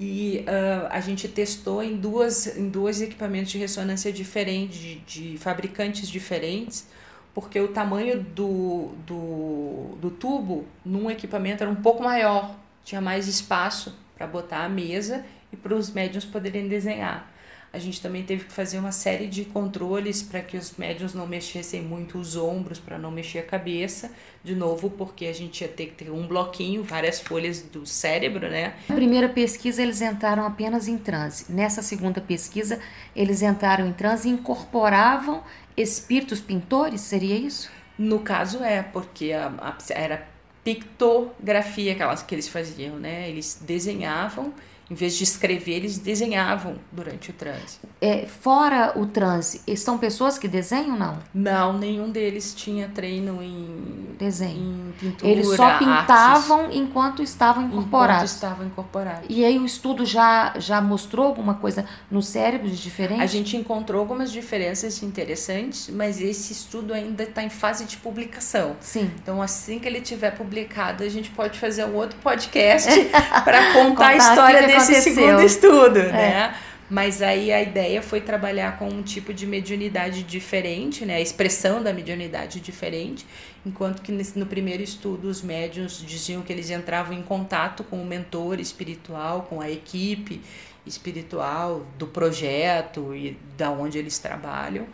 E 0.00 0.46
uh, 0.48 0.88
a 0.88 0.98
gente 1.00 1.28
testou 1.28 1.82
em 1.82 1.94
duas 1.94 2.56
em 2.56 2.70
dois 2.70 3.02
equipamentos 3.02 3.52
de 3.52 3.58
ressonância 3.58 4.10
diferentes 4.10 4.78
de, 4.78 4.94
de, 5.00 5.38
fabricantes 5.38 6.08
diferentes 6.08 6.88
porque 7.34 7.60
o 7.60 7.68
tamanho 7.68 8.22
do, 8.22 8.88
do, 9.06 9.96
do 10.00 10.10
tubo 10.10 10.64
num 10.84 11.10
equipamento 11.10 11.62
era 11.62 11.70
um 11.70 11.76
pouco 11.76 12.02
maior. 12.02 12.56
Tinha 12.84 13.00
mais 13.00 13.28
espaço 13.28 13.96
para 14.16 14.26
botar 14.26 14.64
a 14.64 14.68
mesa 14.68 15.24
e 15.52 15.56
para 15.56 15.74
os 15.74 15.90
médiums 15.90 16.24
poderem 16.24 16.66
desenhar 16.66 17.29
a 17.72 17.78
gente 17.78 18.00
também 18.00 18.24
teve 18.24 18.44
que 18.44 18.52
fazer 18.52 18.78
uma 18.78 18.90
série 18.90 19.28
de 19.28 19.44
controles 19.44 20.22
para 20.22 20.40
que 20.40 20.56
os 20.56 20.76
médiums 20.76 21.14
não 21.14 21.26
mexessem 21.26 21.80
muito 21.80 22.18
os 22.18 22.36
ombros, 22.36 22.80
para 22.80 22.98
não 22.98 23.12
mexer 23.12 23.38
a 23.38 23.42
cabeça, 23.44 24.10
de 24.42 24.56
novo, 24.56 24.90
porque 24.90 25.26
a 25.26 25.32
gente 25.32 25.60
ia 25.60 25.68
ter 25.68 25.86
que 25.86 26.04
ter 26.04 26.10
um 26.10 26.26
bloquinho, 26.26 26.82
várias 26.82 27.20
folhas 27.20 27.62
do 27.62 27.86
cérebro, 27.86 28.48
né? 28.50 28.74
Na 28.88 28.96
primeira 28.96 29.28
pesquisa, 29.28 29.82
eles 29.82 30.00
entraram 30.00 30.44
apenas 30.44 30.88
em 30.88 30.98
transe. 30.98 31.52
Nessa 31.52 31.80
segunda 31.80 32.20
pesquisa, 32.20 32.80
eles 33.14 33.40
entraram 33.40 33.86
em 33.86 33.92
transe 33.92 34.28
e 34.28 34.32
incorporavam 34.32 35.44
espíritos 35.76 36.40
pintores, 36.40 37.02
seria 37.02 37.36
isso? 37.36 37.70
No 37.96 38.18
caso 38.20 38.64
é, 38.64 38.82
porque 38.82 39.32
a, 39.32 39.46
a, 39.58 39.76
era 39.90 40.26
pictografia 40.64 41.94
que, 41.94 42.02
elas, 42.02 42.22
que 42.22 42.34
eles 42.34 42.48
faziam, 42.48 42.96
né? 42.96 43.28
Eles 43.28 43.60
desenhavam 43.64 44.52
em 44.90 44.94
vez 44.94 45.16
de 45.16 45.22
escrever, 45.22 45.76
eles 45.76 45.98
desenhavam 45.98 46.74
durante 46.90 47.30
o 47.30 47.32
transe. 47.32 47.78
É, 48.00 48.26
fora 48.26 48.92
o 48.96 49.06
transe, 49.06 49.62
são 49.76 49.98
pessoas 49.98 50.36
que 50.36 50.48
desenham 50.48 50.98
não? 50.98 51.18
Não, 51.32 51.72
nenhum 51.78 52.10
deles 52.10 52.52
tinha 52.52 52.88
treino 52.88 53.40
em 53.40 54.16
desenho. 54.18 54.88
Em 54.88 54.92
pintura, 54.92 55.30
eles 55.30 55.46
só 55.54 55.78
pintavam 55.78 56.62
artes, 56.62 56.76
enquanto 56.76 57.22
estavam 57.22 57.66
incorporados. 57.66 58.14
Enquanto 58.14 58.34
estavam 58.34 58.66
incorporados. 58.66 59.26
E 59.28 59.44
aí 59.44 59.58
o 59.58 59.64
estudo 59.64 60.04
já 60.04 60.54
já 60.58 60.80
mostrou 60.80 61.26
alguma 61.26 61.54
coisa 61.54 61.84
no 62.10 62.20
cérebro 62.20 62.68
de 62.68 62.76
diferente? 62.76 63.22
A 63.22 63.26
gente 63.26 63.56
encontrou 63.56 64.00
algumas 64.00 64.32
diferenças 64.32 65.02
interessantes, 65.02 65.88
mas 65.88 66.20
esse 66.20 66.52
estudo 66.52 66.92
ainda 66.92 67.22
está 67.22 67.42
em 67.42 67.50
fase 67.50 67.84
de 67.84 67.96
publicação. 67.96 68.76
Sim. 68.80 69.10
Então 69.22 69.40
assim 69.40 69.78
que 69.78 69.86
ele 69.86 70.00
tiver 70.00 70.32
publicado, 70.32 71.04
a 71.04 71.08
gente 71.08 71.30
pode 71.30 71.58
fazer 71.58 71.84
um 71.84 71.94
outro 71.94 72.18
podcast 72.18 72.90
para 73.44 73.72
contar, 73.72 73.84
contar 73.84 74.08
a 74.08 74.16
história 74.16 74.66
desse 74.66 74.79
esse 74.88 75.14
segundo 75.14 75.42
estudo, 75.42 75.98
é. 75.98 76.12
né? 76.12 76.54
Mas 76.90 77.22
aí 77.22 77.52
a 77.52 77.62
ideia 77.62 78.02
foi 78.02 78.20
trabalhar 78.20 78.76
com 78.76 78.88
um 78.88 79.00
tipo 79.00 79.32
de 79.32 79.46
mediunidade 79.46 80.24
diferente, 80.24 81.06
né? 81.06 81.14
A 81.14 81.20
expressão 81.20 81.80
da 81.80 81.92
mediunidade 81.92 82.58
diferente, 82.58 83.24
enquanto 83.64 84.02
que 84.02 84.10
no 84.10 84.44
primeiro 84.44 84.82
estudo 84.82 85.28
os 85.28 85.40
médiuns 85.40 86.04
diziam 86.04 86.42
que 86.42 86.52
eles 86.52 86.68
entravam 86.68 87.16
em 87.16 87.22
contato 87.22 87.84
com 87.84 88.02
o 88.02 88.04
mentor 88.04 88.58
espiritual, 88.58 89.42
com 89.42 89.60
a 89.60 89.70
equipe 89.70 90.40
espiritual 90.84 91.86
do 91.96 92.08
projeto 92.08 93.14
e 93.14 93.38
da 93.56 93.70
onde 93.70 93.96
eles 93.96 94.18
trabalham. 94.18 94.86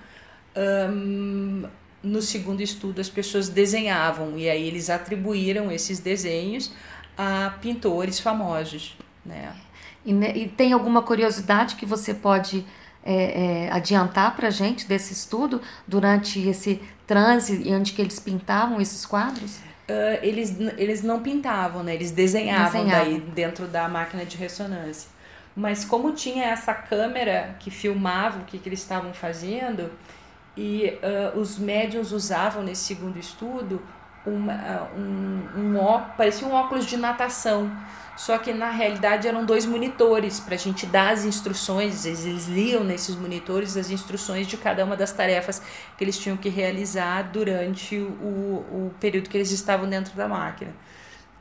Um, 0.55 1.65
no 2.03 2.21
segundo 2.21 2.61
estudo 2.61 3.01
as 3.01 3.09
pessoas 3.09 3.49
desenhavam 3.49 4.39
e 4.39 4.49
aí 4.49 4.67
eles 4.67 4.91
atribuíram 4.91 5.73
esses 5.73 5.99
desenhos 5.99 6.73
a 7.17 7.55
pintores 7.63 8.21
famosos, 8.21 8.97
né? 9.25 9.55
E, 10.07 10.13
e 10.13 10.49
tem 10.49 10.73
alguma 10.73 11.03
curiosidade 11.03 11.75
que 11.75 11.85
você 11.85 12.15
pode 12.15 12.65
é, 13.05 13.67
é, 13.67 13.73
adiantar 13.73 14.35
para 14.37 14.49
a 14.49 14.51
gente 14.51 14.87
desse 14.87 15.13
estudo 15.13 15.61
durante 15.87 16.41
esse 16.41 16.81
transe 17.07 17.63
onde 17.73 17.93
que 17.93 18.01
eles 18.01 18.21
pintavam 18.21 18.81
esses 18.81 19.05
quadros? 19.05 19.59
Uh, 19.89 20.19
eles, 20.23 20.57
eles 20.79 21.03
não 21.03 21.23
pintavam, 21.23 21.83
né? 21.83 21.95
Eles 21.95 22.11
desenhavam, 22.11 22.85
desenhavam 22.85 23.05
daí 23.05 23.21
dentro 23.21 23.67
da 23.67 23.89
máquina 23.89 24.25
de 24.25 24.37
ressonância. 24.37 25.09
Mas 25.55 25.85
como 25.85 26.13
tinha 26.13 26.45
essa 26.45 26.75
câmera 26.75 27.57
que 27.61 27.71
filmava 27.71 28.41
o 28.41 28.45
que, 28.45 28.59
que 28.59 28.69
eles 28.69 28.81
estavam 28.81 29.15
fazendo, 29.15 29.91
e 30.57 30.99
uh, 31.35 31.39
os 31.39 31.59
médiums 31.59 32.13
usavam 32.13 32.63
nesse 32.63 32.85
segundo 32.85 33.19
estudo 33.19 33.81
uma, 34.27 34.91
um, 34.97 35.49
um, 35.57 35.79
um, 35.79 36.01
parecia 36.17 36.47
um 36.47 36.53
óculos 36.53 36.85
de 36.85 36.97
natação 36.97 37.71
só 38.17 38.39
que 38.39 38.53
na 38.53 38.71
realidade 38.71 39.29
eram 39.29 39.45
dois 39.45 39.67
monitores 39.67 40.41
para 40.41 40.55
a 40.55 40.59
gente 40.59 40.87
dar 40.87 41.13
as 41.13 41.25
instruções, 41.25 42.07
eles 42.07 42.47
liam 42.47 42.83
nesses 42.83 43.15
monitores 43.15 43.77
as 43.77 43.91
instruções 43.91 44.47
de 44.47 44.57
cada 44.57 44.83
uma 44.85 44.97
das 44.97 45.13
tarefas 45.13 45.61
que 45.99 46.03
eles 46.03 46.19
tinham 46.19 46.37
que 46.37 46.49
realizar 46.49 47.31
durante 47.31 47.97
o, 47.99 48.09
o 48.09 48.95
período 48.99 49.29
que 49.29 49.37
eles 49.37 49.51
estavam 49.51 49.87
dentro 49.89 50.17
da 50.17 50.27
máquina. 50.27 50.73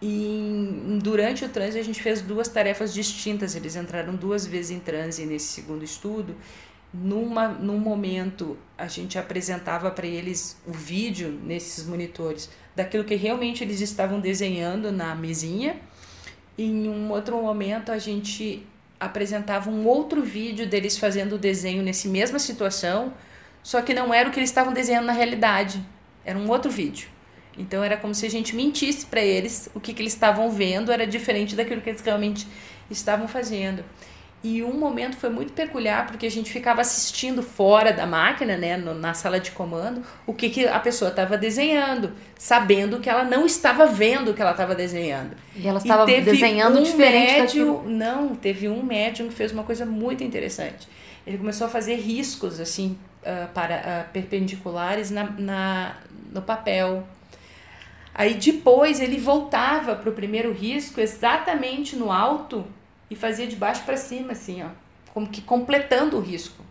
E 0.01 0.99
durante 1.01 1.45
o 1.45 1.49
transe 1.49 1.79
a 1.79 1.83
gente 1.83 2.03
fez 2.03 2.21
duas 2.21 2.49
tarefas 2.49 2.93
distintas, 2.93 3.55
eles 3.55 3.77
entraram 3.77 4.13
duas 4.13 4.45
vezes 4.45 4.71
em 4.71 4.79
transe 4.79 5.25
nesse 5.25 5.47
segundo 5.47 5.83
estudo. 5.85 6.35
Numa, 7.03 7.49
num 7.49 7.77
momento 7.77 8.57
a 8.77 8.87
gente 8.87 9.17
apresentava 9.17 9.91
para 9.91 10.07
eles 10.07 10.57
o 10.65 10.71
vídeo 10.71 11.29
nesses 11.43 11.85
monitores 11.85 12.49
daquilo 12.75 13.03
que 13.03 13.15
realmente 13.15 13.63
eles 13.63 13.81
estavam 13.81 14.19
desenhando 14.19 14.91
na 14.91 15.13
mesinha 15.13 15.77
em 16.57 16.87
um 16.87 17.11
outro 17.11 17.41
momento 17.41 17.91
a 17.91 17.97
gente 17.97 18.65
apresentava 18.99 19.69
um 19.69 19.85
outro 19.85 20.23
vídeo 20.23 20.67
deles 20.67 20.97
fazendo 20.97 21.33
o 21.35 21.37
desenho 21.37 21.83
nessa 21.83 22.07
mesma 22.07 22.39
situação, 22.39 23.13
só 23.61 23.81
que 23.81 23.93
não 23.93 24.13
era 24.13 24.29
o 24.29 24.31
que 24.31 24.39
eles 24.39 24.49
estavam 24.49 24.73
desenhando 24.73 25.05
na 25.05 25.11
realidade, 25.11 25.83
era 26.23 26.37
um 26.39 26.49
outro 26.49 26.71
vídeo. 26.71 27.09
Então 27.57 27.83
era 27.83 27.97
como 27.97 28.13
se 28.13 28.25
a 28.25 28.29
gente 28.29 28.55
mentisse 28.55 29.05
para 29.05 29.21
eles 29.21 29.69
o 29.73 29.79
que, 29.79 29.93
que 29.93 30.01
eles 30.01 30.13
estavam 30.13 30.49
vendo 30.49 30.91
era 30.91 31.05
diferente 31.05 31.55
daquilo 31.55 31.81
que 31.81 31.89
eles 31.89 32.01
realmente 32.01 32.47
estavam 32.89 33.27
fazendo. 33.27 33.83
E 34.47 34.61
um 34.61 34.77
momento 34.77 35.17
foi 35.17 35.31
muito 35.31 35.53
peculiar, 35.53 36.05
porque 36.05 36.23
a 36.23 36.29
gente 36.29 36.51
ficava 36.51 36.79
assistindo 36.79 37.41
fora 37.41 37.91
da 37.91 38.05
máquina, 38.05 38.55
né, 38.55 38.77
no, 38.77 38.93
na 38.93 39.15
sala 39.15 39.39
de 39.39 39.49
comando, 39.49 40.03
o 40.27 40.35
que, 40.35 40.51
que 40.51 40.67
a 40.67 40.79
pessoa 40.79 41.09
estava 41.09 41.35
desenhando, 41.35 42.11
sabendo 42.37 42.99
que 42.99 43.09
ela 43.09 43.23
não 43.23 43.47
estava 43.47 43.87
vendo 43.87 44.29
o 44.29 44.33
que 44.35 44.41
ela 44.43 44.51
estava 44.51 44.75
desenhando. 44.75 45.31
E 45.55 45.67
ela 45.67 45.79
estava 45.79 46.05
desenhando 46.05 46.77
um 46.77 46.83
diferente 46.83 47.57
médium, 47.57 47.73
daquilo. 47.73 47.89
Não, 47.89 48.35
teve 48.35 48.69
um 48.69 48.83
médium 48.83 49.29
que 49.29 49.33
fez 49.33 49.51
uma 49.51 49.63
coisa 49.63 49.83
muito 49.83 50.23
interessante. 50.23 50.87
Ele 51.25 51.39
começou 51.39 51.65
a 51.65 51.69
fazer 51.71 51.95
riscos, 51.95 52.59
assim, 52.59 52.99
uh, 53.23 53.51
para 53.51 53.77
uh, 53.77 54.13
perpendiculares 54.13 55.09
na, 55.09 55.23
na, 55.23 55.95
no 56.31 56.43
papel. 56.43 57.03
Aí 58.13 58.35
depois 58.35 58.99
ele 58.99 59.17
voltava 59.17 59.95
para 59.95 60.07
o 60.07 60.13
primeiro 60.13 60.53
risco 60.53 61.01
exatamente 61.01 61.95
no 61.95 62.11
alto 62.11 62.63
e 63.15 63.17
fazia 63.17 63.47
de 63.47 63.55
baixo 63.55 63.83
para 63.83 63.95
cima, 63.95 64.33
assim, 64.33 64.61
ó, 64.61 64.67
como 65.13 65.27
que 65.27 65.41
completando 65.41 66.17
o 66.17 66.19
risco. 66.19 66.63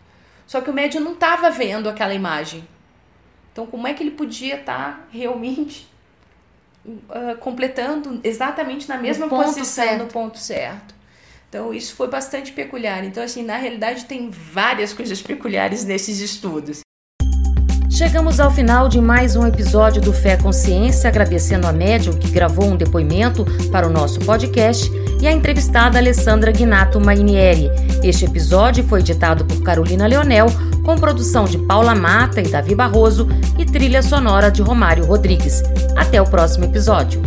Só 0.45 0.61
que 0.61 0.69
o 0.69 0.73
médium 0.73 1.01
não 1.01 1.13
estava 1.13 1.49
vendo 1.49 1.89
aquela 1.89 2.13
imagem. 2.13 2.65
Então, 3.51 3.65
como 3.65 3.87
é 3.87 3.93
que 3.93 4.03
ele 4.03 4.11
podia 4.11 4.59
estar 4.59 4.93
tá 4.93 4.99
realmente 5.09 5.89
uh, 6.85 7.35
completando 7.39 8.19
exatamente 8.23 8.87
na 8.87 8.97
mesma 8.97 9.27
posição, 9.27 9.65
certo. 9.65 10.03
no 10.03 10.07
ponto 10.07 10.37
certo? 10.37 10.93
Então, 11.49 11.73
isso 11.73 11.95
foi 11.95 12.07
bastante 12.07 12.51
peculiar. 12.51 13.03
Então, 13.03 13.23
assim, 13.23 13.41
na 13.41 13.57
realidade, 13.57 14.05
tem 14.05 14.29
várias 14.29 14.93
coisas 14.93 15.21
peculiares 15.21 15.83
nesses 15.83 16.19
estudos. 16.19 16.84
Chegamos 17.95 18.41
ao 18.41 18.51
final 18.51 18.89
de 18.89 18.99
mais 18.99 19.37
um 19.37 19.47
episódio 19.47 20.01
do 20.01 20.11
Fé 20.11 20.35
Consciência, 20.35 21.07
agradecendo 21.07 21.65
a 21.65 21.71
médium 21.71 22.11
que 22.11 22.29
gravou 22.29 22.65
um 22.65 22.75
depoimento 22.75 23.45
para 23.71 23.87
o 23.87 23.89
nosso 23.89 24.19
podcast 24.19 24.91
e 25.21 25.25
a 25.25 25.31
entrevistada 25.31 25.97
Alessandra 25.97 26.51
Guinato 26.51 26.99
Mainieri. 26.99 27.71
Este 28.03 28.25
episódio 28.25 28.83
foi 28.83 28.99
editado 28.99 29.45
por 29.45 29.63
Carolina 29.63 30.07
Leonel, 30.07 30.47
com 30.83 30.97
produção 30.97 31.45
de 31.45 31.57
Paula 31.57 31.95
Mata 31.95 32.41
e 32.41 32.49
Davi 32.49 32.75
Barroso 32.75 33.29
e 33.57 33.63
trilha 33.63 34.03
sonora 34.03 34.51
de 34.51 34.61
Romário 34.61 35.05
Rodrigues. 35.05 35.63
Até 35.95 36.21
o 36.21 36.25
próximo 36.25 36.65
episódio. 36.65 37.21